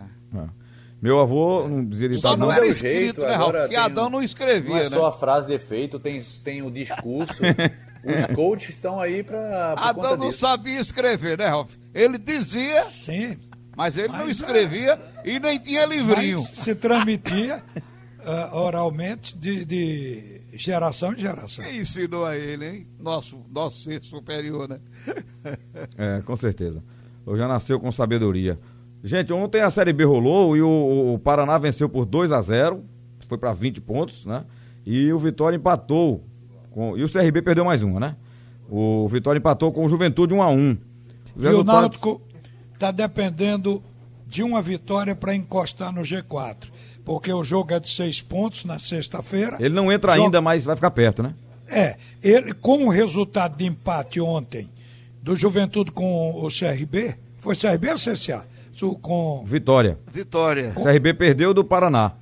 Meu 1.01 1.21
avô 1.21 1.69
não 1.69 1.85
dizia 1.85 2.09
Só 2.15 2.15
ditado 2.15 2.39
não 2.39 2.47
não. 2.47 2.55
era 2.55 2.67
escrito, 2.67 2.95
jeito, 3.03 3.21
né, 3.21 3.35
Ralf? 3.35 3.55
Porque 3.55 3.77
Adão 3.77 4.05
não 4.05 4.11
Não 4.13 4.21
é 4.23 4.25
escrevia, 4.25 4.89
né? 4.89 4.97
só 4.97 5.07
a 5.07 5.13
frase 5.13 5.47
de 5.47 5.53
efeito, 5.53 5.99
tem, 5.99 6.23
tem 6.43 6.63
o 6.63 6.71
discurso. 6.71 7.43
Os 8.05 8.37
coaches 8.37 8.71
estão 8.71 9.01
aí 9.01 9.23
para 9.23 9.73
Adão 9.73 9.95
conta 10.03 10.17
não 10.17 10.27
disso. 10.29 10.41
sabia 10.41 10.79
escrever, 10.79 11.39
né, 11.39 11.47
Ralf? 11.47 11.75
Ele 11.95 12.19
dizia, 12.19 12.83
Sim. 12.83 13.39
mas 13.77 13.97
ele 13.97 14.09
não 14.09 14.27
Mas, 14.27 14.37
escrevia 14.41 15.01
e 15.25 15.39
nem 15.39 15.59
tinha 15.59 15.87
livrinho. 15.87 16.39
Mas 16.39 16.49
se 16.49 16.75
transmitia 16.75 17.63
ah, 18.25 18.51
oralmente 18.53 19.37
de, 19.37 19.65
de 19.65 20.34
geração 20.57 21.13
em 21.13 21.19
geração. 21.19 21.65
Quem 21.65 21.81
ensinou 21.81 22.25
a 22.25 22.37
ele, 22.37 22.69
hein? 22.69 22.87
Nosso, 23.01 23.39
nosso 23.53 23.83
ser 23.83 24.03
superior, 24.03 24.69
né? 24.69 24.79
É, 25.99 26.23
com 26.23 26.35
certeza. 26.35 26.83
Eu 27.27 27.37
já 27.37 27.47
nasceu 27.47 27.79
com 27.79 27.93
sabedoria. 27.93 28.59
Gente, 29.03 29.33
ontem 29.33 29.61
a 29.61 29.71
Série 29.71 29.93
B 29.93 30.05
rolou 30.05 30.57
e 30.57 30.63
o, 30.63 31.15
o 31.15 31.19
Paraná 31.19 31.59
venceu 31.59 31.89
por 31.89 32.07
2 32.07 32.33
a 32.33 32.41
0 32.41 32.83
foi 33.29 33.39
para 33.39 33.53
20 33.53 33.81
pontos, 33.81 34.25
né? 34.25 34.45
E 34.87 35.13
o 35.13 35.19
Vitória 35.19 35.57
empatou. 35.57 36.25
Com, 36.71 36.97
e 36.97 37.05
o 37.05 37.11
CRB 37.11 37.43
perdeu 37.43 37.65
mais 37.65 37.83
uma, 37.83 38.01
né? 38.01 38.17
O 38.69 39.07
Vitória 39.09 39.39
empatou 39.39 39.73
com 39.73 39.85
o 39.85 39.89
Juventude 39.89 40.35
1 40.35 40.43
a 40.43 40.49
1 40.49 40.79
Os 41.37 41.45
E 41.45 41.49
o 41.49 41.65
Náutico 41.65 42.21
está 42.73 42.91
dependendo 42.91 43.83
de 44.27 44.43
uma 44.43 44.61
vitória 44.61 45.15
para 45.15 45.35
encostar 45.35 45.93
no 45.93 46.03
G4. 46.03 46.71
Porque 47.05 47.33
o 47.33 47.45
jogo 47.45 47.73
é 47.75 47.81
de 47.81 47.89
seis 47.91 48.21
pontos 48.23 48.65
na 48.65 48.79
sexta-feira. 48.79 49.57
Ele 49.61 49.75
não 49.75 49.93
entra 49.93 50.13
Joga- 50.15 50.25
ainda, 50.25 50.41
mas 50.41 50.65
vai 50.65 50.75
ficar 50.75 50.91
perto, 50.91 51.23
né? 51.23 51.35
É, 51.69 51.97
ele, 52.23 52.53
com 52.55 52.87
o 52.87 52.89
resultado 52.89 53.57
de 53.57 53.65
empate 53.67 54.21
ontem 54.21 54.71
do 55.23 55.35
Juventude 55.37 55.91
com 55.93 56.31
o 56.45 56.49
CRB, 56.49 57.17
foi 57.39 57.55
CRB 57.57 57.91
ou 57.91 57.95
CSA? 57.97 58.47
Com, 59.01 59.45
Vitória. 59.47 59.99
Vitória. 60.13 60.73
O 60.77 60.83
CRB 60.83 61.15
perdeu 61.15 61.55
do 61.55 61.65
Paraná. 61.65 62.13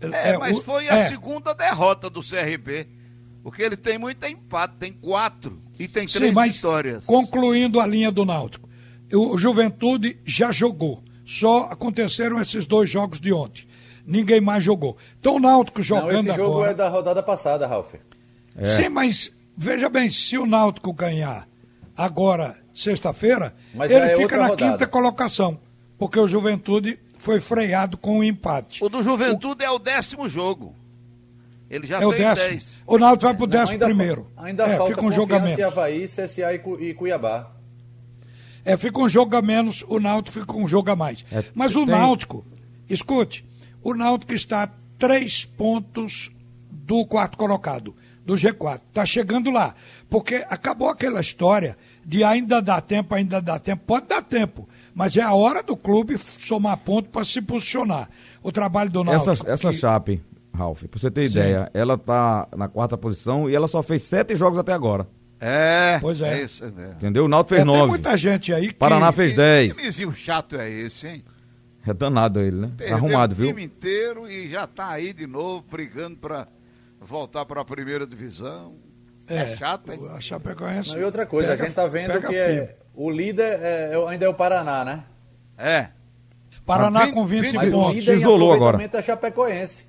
É, 0.00 0.36
mas 0.38 0.58
o- 0.58 0.62
foi 0.62 0.88
a 0.88 0.94
é, 1.00 1.08
segunda 1.08 1.54
derrota 1.54 2.08
do 2.10 2.20
CRB. 2.22 2.86
Porque 3.42 3.62
ele 3.62 3.76
tem 3.76 3.96
muito 3.96 4.24
empate, 4.26 4.74
tem 4.78 4.92
quatro 4.92 5.58
e 5.78 5.88
tem 5.88 6.06
Sim, 6.06 6.18
três 6.18 6.34
mas 6.34 6.56
vitórias. 6.56 7.06
concluindo 7.06 7.80
a 7.80 7.86
linha 7.86 8.12
do 8.12 8.24
Náutico, 8.26 8.68
o 9.14 9.38
Juventude 9.38 10.18
já 10.26 10.52
jogou. 10.52 11.02
Só 11.24 11.62
aconteceram 11.70 12.38
esses 12.40 12.66
dois 12.66 12.90
jogos 12.90 13.18
de 13.18 13.32
ontem. 13.32 13.64
Ninguém 14.06 14.40
mais 14.40 14.62
jogou. 14.64 14.96
Então 15.18 15.36
o 15.36 15.40
Náutico 15.40 15.78
Não, 15.78 15.84
jogando 15.84 16.26
esse 16.28 16.36
jogo 16.36 16.52
agora. 16.54 16.70
é 16.70 16.74
da 16.74 16.88
rodada 16.88 17.22
passada, 17.22 17.66
Ralf. 17.66 17.94
É. 18.56 18.64
Sim, 18.64 18.88
mas 18.88 19.32
veja 19.56 19.88
bem, 19.88 20.08
se 20.10 20.36
o 20.38 20.46
Náutico 20.46 20.92
ganhar 20.92 21.46
agora, 21.96 22.56
sexta-feira, 22.74 23.54
ele 23.74 23.94
é 23.94 24.16
fica 24.16 24.36
na 24.36 24.46
rodada. 24.48 24.72
quinta 24.72 24.86
colocação. 24.86 25.58
Porque 25.98 26.18
o 26.18 26.26
Juventude 26.26 26.98
foi 27.18 27.40
freado 27.40 27.96
com 27.98 28.18
o 28.18 28.24
empate. 28.24 28.82
O 28.82 28.88
do 28.88 29.02
Juventude 29.02 29.62
é 29.62 29.70
o 29.70 29.78
décimo 29.78 30.28
jogo. 30.28 30.74
Ele 31.68 31.86
já 31.86 32.00
é 32.00 32.06
o 32.06 32.10
fez 32.10 32.22
décimo. 32.22 32.48
dez. 32.48 32.82
O 32.86 32.98
Náutico 32.98 33.24
vai 33.26 33.34
pro 33.34 33.46
Não, 33.46 33.50
décimo 33.50 33.72
ainda 33.74 33.84
fa- 33.86 33.94
primeiro. 33.94 34.26
Ainda 34.36 34.64
é, 34.66 34.76
falta 34.76 34.92
fica 34.94 35.04
um 35.06 35.12
jogo 35.12 35.34
a 35.34 35.38
menos. 35.38 35.60
Havaí, 35.62 36.06
CSA 36.08 36.54
e 36.54 36.58
Cu- 36.58 36.80
e 36.80 36.94
Cuiabá. 36.94 37.52
É, 38.64 38.76
fica 38.76 38.98
um 39.00 39.08
jogo 39.08 39.36
a 39.36 39.42
menos, 39.42 39.84
o 39.88 40.00
Náutico 40.00 40.40
fica 40.40 40.56
um 40.56 40.66
jogo 40.66 40.90
a 40.90 40.96
mais. 40.96 41.24
É, 41.30 41.44
Mas 41.54 41.76
o 41.76 41.84
tem- 41.86 41.94
Náutico, 41.94 42.44
escute, 42.88 43.44
o 43.82 43.94
Náutico 43.94 44.32
está 44.34 44.64
a 44.64 44.68
três 44.98 45.44
pontos 45.44 46.30
do 46.70 47.04
quarto 47.06 47.36
colocado, 47.38 47.94
do 48.24 48.34
G4. 48.34 48.80
Está 48.88 49.06
chegando 49.06 49.50
lá. 49.50 49.74
Porque 50.08 50.44
acabou 50.48 50.88
aquela 50.88 51.20
história 51.20 51.76
de 52.04 52.22
ainda 52.24 52.60
dá 52.60 52.80
tempo, 52.80 53.14
ainda 53.14 53.40
dá 53.40 53.58
tempo. 53.58 53.82
Pode 53.86 54.06
dar 54.08 54.22
tempo, 54.22 54.68
mas 54.94 55.16
é 55.16 55.22
a 55.22 55.32
hora 55.32 55.62
do 55.62 55.76
clube 55.76 56.18
somar 56.18 56.76
ponto 56.78 57.08
para 57.10 57.24
se 57.24 57.40
posicionar. 57.40 58.08
O 58.42 58.50
trabalho 58.52 58.90
do 58.90 59.04
Náutico. 59.04 59.30
Essa, 59.30 59.50
essa 59.50 59.70
que- 59.70 59.76
Chape, 59.78 60.22
Ralf, 60.54 60.82
pra 60.84 61.00
você 61.00 61.10
ter 61.10 61.24
ideia, 61.26 61.70
ela 61.72 61.96
tá 61.96 62.48
na 62.56 62.68
quarta 62.68 62.96
posição 62.98 63.48
e 63.48 63.54
ela 63.54 63.68
só 63.68 63.82
fez 63.82 64.02
sete 64.02 64.34
jogos 64.34 64.58
até 64.58 64.72
agora. 64.72 65.06
É, 65.42 65.98
Pois 66.00 66.20
é. 66.20 66.42
isso 66.42 66.64
mesmo. 66.64 66.92
Entendeu? 66.94 67.24
O 67.24 67.28
Náutico 67.28 67.54
É, 67.54 67.58
fez 67.58 67.66
tem 67.66 67.76
nove. 67.76 67.88
muita 67.88 68.14
gente 68.16 68.52
aí 68.52 68.68
que. 68.68 68.74
Paraná 68.74 69.10
fez 69.12 69.30
Que- 69.30 69.36
dez. 69.38 69.72
Que 69.72 69.82
vizinho 69.82 70.12
chato 70.14 70.56
é 70.56 70.68
esse, 70.68 71.06
hein? 71.06 71.24
É 71.86 71.94
danado 71.94 72.40
ele, 72.40 72.56
né? 72.56 72.66
Tá 72.68 72.74
Perdeu 72.78 72.96
arrumado, 72.96 73.32
o 73.32 73.36
viu? 73.36 73.46
time 73.48 73.64
inteiro 73.64 74.30
e 74.30 74.48
já 74.50 74.66
tá 74.66 74.90
aí 74.90 75.12
de 75.12 75.26
novo 75.26 75.64
brigando 75.70 76.16
pra 76.18 76.46
voltar 77.00 77.44
pra 77.46 77.64
primeira 77.64 78.06
divisão. 78.06 78.74
É, 79.26 79.56
chato, 79.56 79.92
hein? 79.92 80.00
A 80.14 80.20
Chapecoense. 80.20 80.92
Não, 80.92 81.00
e 81.00 81.04
outra 81.04 81.24
coisa, 81.24 81.50
pega- 81.50 81.62
a 81.62 81.66
gente 81.66 81.74
tá 81.74 81.86
vendo 81.86 82.20
que 82.20 82.34
é, 82.36 82.76
o 82.94 83.10
líder 83.10 83.58
é- 83.62 83.90
é- 83.94 84.08
ainda 84.08 84.26
é 84.26 84.28
o 84.28 84.34
Paraná, 84.34 84.84
né? 84.84 85.04
É. 85.56 85.88
Paraná 86.66 87.04
Vinte- 87.06 87.14
com 87.14 87.24
20 87.24 87.40
vinte 87.42 87.54
Mas 87.56 87.68
o 87.72 87.76
pontos. 87.76 87.94
líder 87.94 88.02
Se 88.16 88.20
isolou 88.20 88.52
agora. 88.52 88.70
aproveitamento 88.76 88.96
é 88.96 88.98
a 88.98 89.02
Chapecoense. 89.02 89.84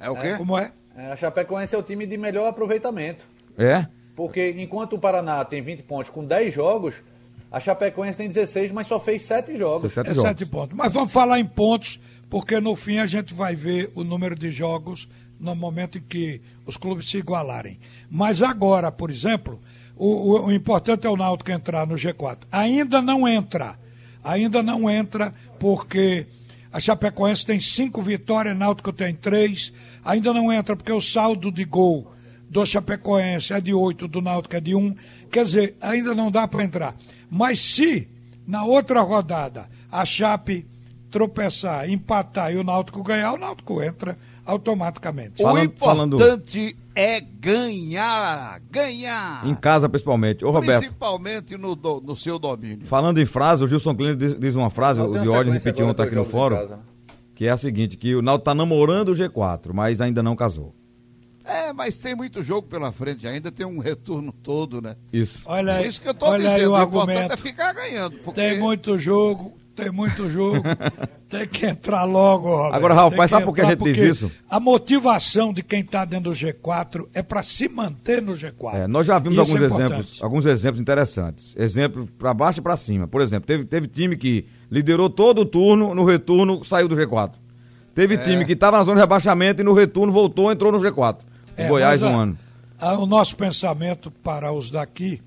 É 0.00 0.10
o 0.10 0.16
quê? 0.16 0.34
Como 0.36 0.56
é? 0.58 0.72
É, 0.96 1.12
A 1.12 1.16
Chapecoense 1.16 1.74
é 1.74 1.78
o 1.78 1.82
time 1.82 2.06
de 2.06 2.16
melhor 2.16 2.48
aproveitamento. 2.48 3.26
É? 3.56 3.86
Porque 4.16 4.50
enquanto 4.58 4.94
o 4.96 4.98
Paraná 4.98 5.44
tem 5.44 5.60
20 5.62 5.82
pontos 5.82 6.10
com 6.10 6.24
10 6.24 6.52
jogos, 6.52 6.96
a 7.50 7.60
Chapecoense 7.60 8.18
tem 8.18 8.28
16, 8.28 8.72
mas 8.72 8.86
só 8.86 8.98
fez 9.00 9.22
7 9.22 9.56
jogos. 9.56 9.80
Foi 9.80 9.90
sete 9.90 10.10
É 10.10 10.14
jogos. 10.14 10.28
sete 10.30 10.46
pontos. 10.46 10.76
Mas 10.76 10.92
vamos 10.92 11.10
falar 11.12 11.38
em 11.40 11.44
pontos, 11.46 11.98
porque 12.28 12.60
no 12.60 12.76
fim 12.76 12.98
a 12.98 13.06
gente 13.06 13.32
vai 13.34 13.54
ver 13.54 13.90
o 13.94 14.04
número 14.04 14.34
de 14.34 14.50
jogos 14.52 15.08
no 15.40 15.54
momento 15.54 15.98
em 15.98 16.02
que 16.02 16.40
os 16.66 16.76
clubes 16.76 17.08
se 17.08 17.16
igualarem. 17.18 17.78
Mas 18.10 18.42
agora, 18.42 18.90
por 18.92 19.10
exemplo, 19.10 19.60
o, 19.96 20.06
o- 20.06 20.46
o 20.46 20.52
importante 20.52 21.06
é 21.06 21.10
o 21.10 21.16
Náutico 21.16 21.50
entrar 21.50 21.86
no 21.86 21.94
G4. 21.94 22.38
Ainda 22.52 23.00
não 23.00 23.26
entra. 23.26 23.78
Ainda 24.22 24.62
não 24.62 24.90
entra 24.90 25.32
porque 25.58 26.26
a 26.72 26.80
Chapecoense 26.80 27.46
tem 27.46 27.58
cinco 27.60 28.02
vitórias, 28.02 28.54
o 28.54 28.58
Náutico 28.58 28.92
tem 28.92 29.14
três. 29.14 29.72
Ainda 30.04 30.34
não 30.34 30.52
entra 30.52 30.76
porque 30.76 30.92
o 30.92 31.00
saldo 31.00 31.50
de 31.50 31.64
gol 31.64 32.12
do 32.50 32.64
Chapecoense 32.64 33.52
é 33.52 33.60
de 33.60 33.74
8, 33.74 34.08
do 34.08 34.20
Náutico 34.22 34.56
é 34.56 34.60
de 34.60 34.74
1. 34.74 34.94
Quer 35.30 35.44
dizer, 35.44 35.76
ainda 35.80 36.14
não 36.14 36.30
dá 36.30 36.46
para 36.48 36.64
entrar. 36.64 36.94
Mas 37.30 37.60
se 37.60 38.08
na 38.46 38.64
outra 38.64 39.00
rodada 39.02 39.68
a 39.92 40.04
Chape 40.04 40.66
tropeçar, 41.10 41.88
empatar 41.88 42.52
e 42.52 42.56
o 42.56 42.64
Náutico 42.64 43.02
ganhar, 43.02 43.32
o 43.32 43.38
Náutico 43.38 43.82
entra 43.82 44.16
automaticamente. 44.44 45.42
Falando- 45.42 45.72
o 45.74 45.78
falando- 45.78 46.14
importante 46.16 46.76
é 46.94 47.20
ganhar. 47.20 48.60
Ganhar. 48.70 49.46
Em 49.46 49.54
casa, 49.54 49.88
principalmente. 49.88 50.44
Ô, 50.44 50.50
Roberto, 50.50 50.80
Principalmente 50.80 51.56
no, 51.56 51.74
do- 51.74 52.00
no 52.00 52.14
seu 52.16 52.38
domínio. 52.38 52.86
falando 52.86 53.20
em 53.20 53.26
frase, 53.26 53.64
o 53.64 53.68
Gilson 53.68 53.94
Klein 53.94 54.16
diz, 54.16 54.38
diz 54.38 54.54
uma 54.54 54.68
frase, 54.70 55.00
o 55.00 55.18
Diógenes 55.18 55.62
repetiu 55.64 55.86
ontem 55.86 56.02
aqui 56.02 56.14
no 56.14 56.24
fórum, 56.24 56.56
casa, 56.56 56.76
né? 56.76 56.82
que 57.34 57.46
é 57.46 57.50
a 57.50 57.56
seguinte, 57.56 57.96
que 57.96 58.14
o 58.14 58.20
Náutico 58.22 58.44
tá 58.46 58.54
namorando 58.54 59.10
o 59.10 59.14
G4, 59.14 59.72
mas 59.72 60.00
ainda 60.00 60.22
não 60.22 60.34
casou. 60.36 60.74
É, 61.48 61.72
mas 61.72 61.96
tem 61.98 62.14
muito 62.14 62.42
jogo 62.42 62.68
pela 62.68 62.92
frente 62.92 63.26
ainda, 63.26 63.50
tem 63.50 63.64
um 63.66 63.78
retorno 63.78 64.32
todo, 64.32 64.82
né? 64.82 64.96
Isso. 65.12 65.42
Olha 65.46 65.72
É 65.72 65.76
aí, 65.78 65.88
isso 65.88 66.00
que 66.02 66.08
eu 66.08 66.14
tô 66.14 66.26
olha 66.26 66.46
aí 66.50 66.54
dizendo. 66.56 66.72
o 66.72 66.74
O 66.76 66.82
importante 66.82 67.10
argumento. 67.16 67.32
é 67.32 67.36
ficar 67.38 67.72
ganhando. 67.72 68.18
Porque... 68.18 68.40
Tem 68.40 68.58
muito 68.58 68.98
jogo, 68.98 69.54
tem 69.74 69.90
muito 69.90 70.28
jogo. 70.28 70.62
tem 71.26 71.46
que 71.48 71.64
entrar 71.64 72.04
logo, 72.04 72.48
Roberto. 72.54 72.74
Agora, 72.74 72.92
Ralf, 72.94 73.14
mas 73.16 73.30
sabe 73.30 73.46
por 73.46 73.54
que 73.54 73.62
a 73.62 73.64
gente 73.64 73.82
diz 73.82 73.96
isso? 73.96 74.30
A 74.50 74.60
motivação 74.60 75.52
de 75.52 75.62
quem 75.62 75.80
está 75.80 76.04
dentro 76.04 76.30
do 76.30 76.36
G4 76.36 77.06
é 77.14 77.22
para 77.22 77.42
se 77.42 77.66
manter 77.66 78.20
no 78.20 78.32
G4. 78.32 78.74
É, 78.74 78.86
nós 78.86 79.06
já 79.06 79.18
vimos 79.18 79.38
Isso 79.38 79.56
alguns 79.56 79.62
é 79.62 79.74
exemplos, 79.84 80.22
alguns 80.22 80.44
exemplos 80.46 80.80
interessantes. 80.82 81.54
Exemplo 81.56 82.06
para 82.18 82.34
baixo 82.34 82.58
e 82.60 82.62
para 82.62 82.76
cima. 82.76 83.06
Por 83.08 83.22
exemplo, 83.22 83.46
teve, 83.46 83.64
teve 83.64 83.86
time 83.86 84.16
que 84.18 84.46
liderou 84.70 85.08
todo 85.08 85.40
o 85.40 85.44
turno, 85.46 85.94
no 85.94 86.04
retorno 86.04 86.62
saiu 86.62 86.88
do 86.88 86.94
G4. 86.94 87.32
Teve 87.94 88.14
É. 88.14 88.18
time 88.18 88.44
que 88.44 88.52
estava 88.52 88.76
na 88.78 88.84
zona 88.84 88.96
de 88.96 89.00
rebaixamento 89.00 89.60
e 89.60 89.64
no 89.64 89.72
retorno 89.72 90.12
voltou, 90.12 90.52
entrou 90.52 90.70
no 90.70 90.78
G4. 90.78 91.16
É, 91.64 91.68
Goiás 91.68 92.00
um 92.02 92.06
a- 92.06 92.22
ano. 92.22 92.38
a- 92.78 92.98
o 92.98 93.06
nosso 93.06 93.36
pensamento 93.36 94.10
para 94.10 94.52
os 94.52 94.70
daqui 94.70 95.20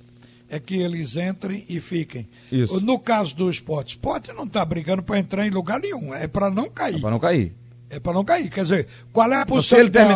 é 0.49 0.59
que 0.59 0.75
eles 0.75 1.15
entrem 1.15 1.65
e 1.69 1.79
fiquem. 1.79 2.27
Isso. 2.51 2.79
No 2.81 2.99
caso 2.99 3.35
do 3.35 3.49
esporte, 3.49 3.89
esporte 3.91 4.31
não 4.33 4.43
está 4.45 4.63
brigando 4.65 5.01
para 5.03 5.19
entrar 5.19 5.45
em 5.45 5.49
lugar 5.49 5.79
nenhum, 5.79 6.13
é 6.13 6.27
para 6.27 6.49
não 6.49 6.69
cair. 6.69 6.99
Para 6.99 7.11
não 7.11 7.19
cair. 7.19 7.55
É 7.89 7.99
para 7.99 8.13
não 8.13 8.23
cair. 8.25 8.49
Quer 8.49 8.61
dizer, 8.63 8.87
qual 9.13 9.31
é 9.31 9.41
a 9.41 9.45
porcentagem 9.45 9.91
termi- 9.91 10.13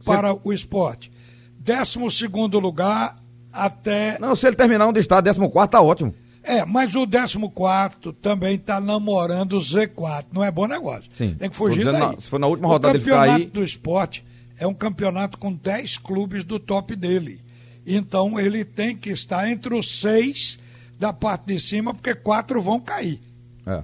se 0.00 0.04
para 0.04 0.36
o 0.46 0.52
esporte? 0.52 1.10
Décimo 1.58 2.10
segundo 2.10 2.58
lugar 2.58 3.16
até. 3.52 4.18
Não, 4.18 4.34
se 4.36 4.46
ele 4.46 4.56
terminar 4.56 4.86
onde 4.86 5.00
está, 5.00 5.22
14 5.22 5.68
tá 5.70 5.80
ótimo. 5.80 6.14
É, 6.42 6.64
mas 6.64 6.94
o 6.94 7.06
décimo 7.06 7.50
quarto 7.50 8.12
também 8.12 8.56
está 8.56 8.78
namorando 8.80 9.54
o 9.54 9.60
Z4. 9.60 10.26
Não 10.32 10.44
é 10.44 10.50
bom 10.50 10.66
negócio. 10.66 11.10
Sim. 11.14 11.34
Tem 11.38 11.48
que 11.48 11.56
fugir 11.56 11.78
dizendo, 11.84 11.98
daí. 11.98 12.20
se 12.20 12.28
for 12.28 12.38
na 12.38 12.46
última 12.46 12.68
rodada 12.68 12.92
o 12.92 12.96
ele 12.96 13.04
ficar 13.04 13.16
campeonato 13.20 13.44
aí- 13.44 13.50
do 13.50 13.64
esporte 13.64 14.22
é 14.64 14.66
um 14.66 14.74
campeonato 14.74 15.38
com 15.38 15.52
10 15.52 15.98
clubes 15.98 16.42
do 16.42 16.58
top 16.58 16.96
dele. 16.96 17.40
Então 17.86 18.40
ele 18.40 18.64
tem 18.64 18.96
que 18.96 19.10
estar 19.10 19.48
entre 19.48 19.74
os 19.74 20.00
seis 20.00 20.58
da 20.98 21.12
parte 21.12 21.46
de 21.46 21.60
cima, 21.60 21.92
porque 21.92 22.14
quatro 22.14 22.62
vão 22.62 22.80
cair. 22.80 23.20
É, 23.66 23.82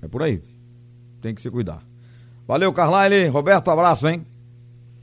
é 0.00 0.08
por 0.08 0.22
aí. 0.22 0.42
Tem 1.20 1.34
que 1.34 1.42
se 1.42 1.50
cuidar. 1.50 1.82
Valeu, 2.48 2.72
Carlyle. 2.72 3.28
Roberto, 3.28 3.70
abraço, 3.70 4.08
hein? 4.08 4.26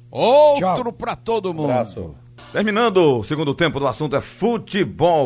Outro 0.10 0.84
Tchau. 0.84 0.94
pra 0.94 1.16
todo 1.16 1.54
mundo. 1.54 1.70
Abraço. 1.70 2.16
Terminando 2.52 3.20
o 3.20 3.24
segundo 3.24 3.54
tempo 3.54 3.80
do 3.80 3.86
assunto 3.86 4.16
é 4.16 4.22
futebol. 4.22 5.26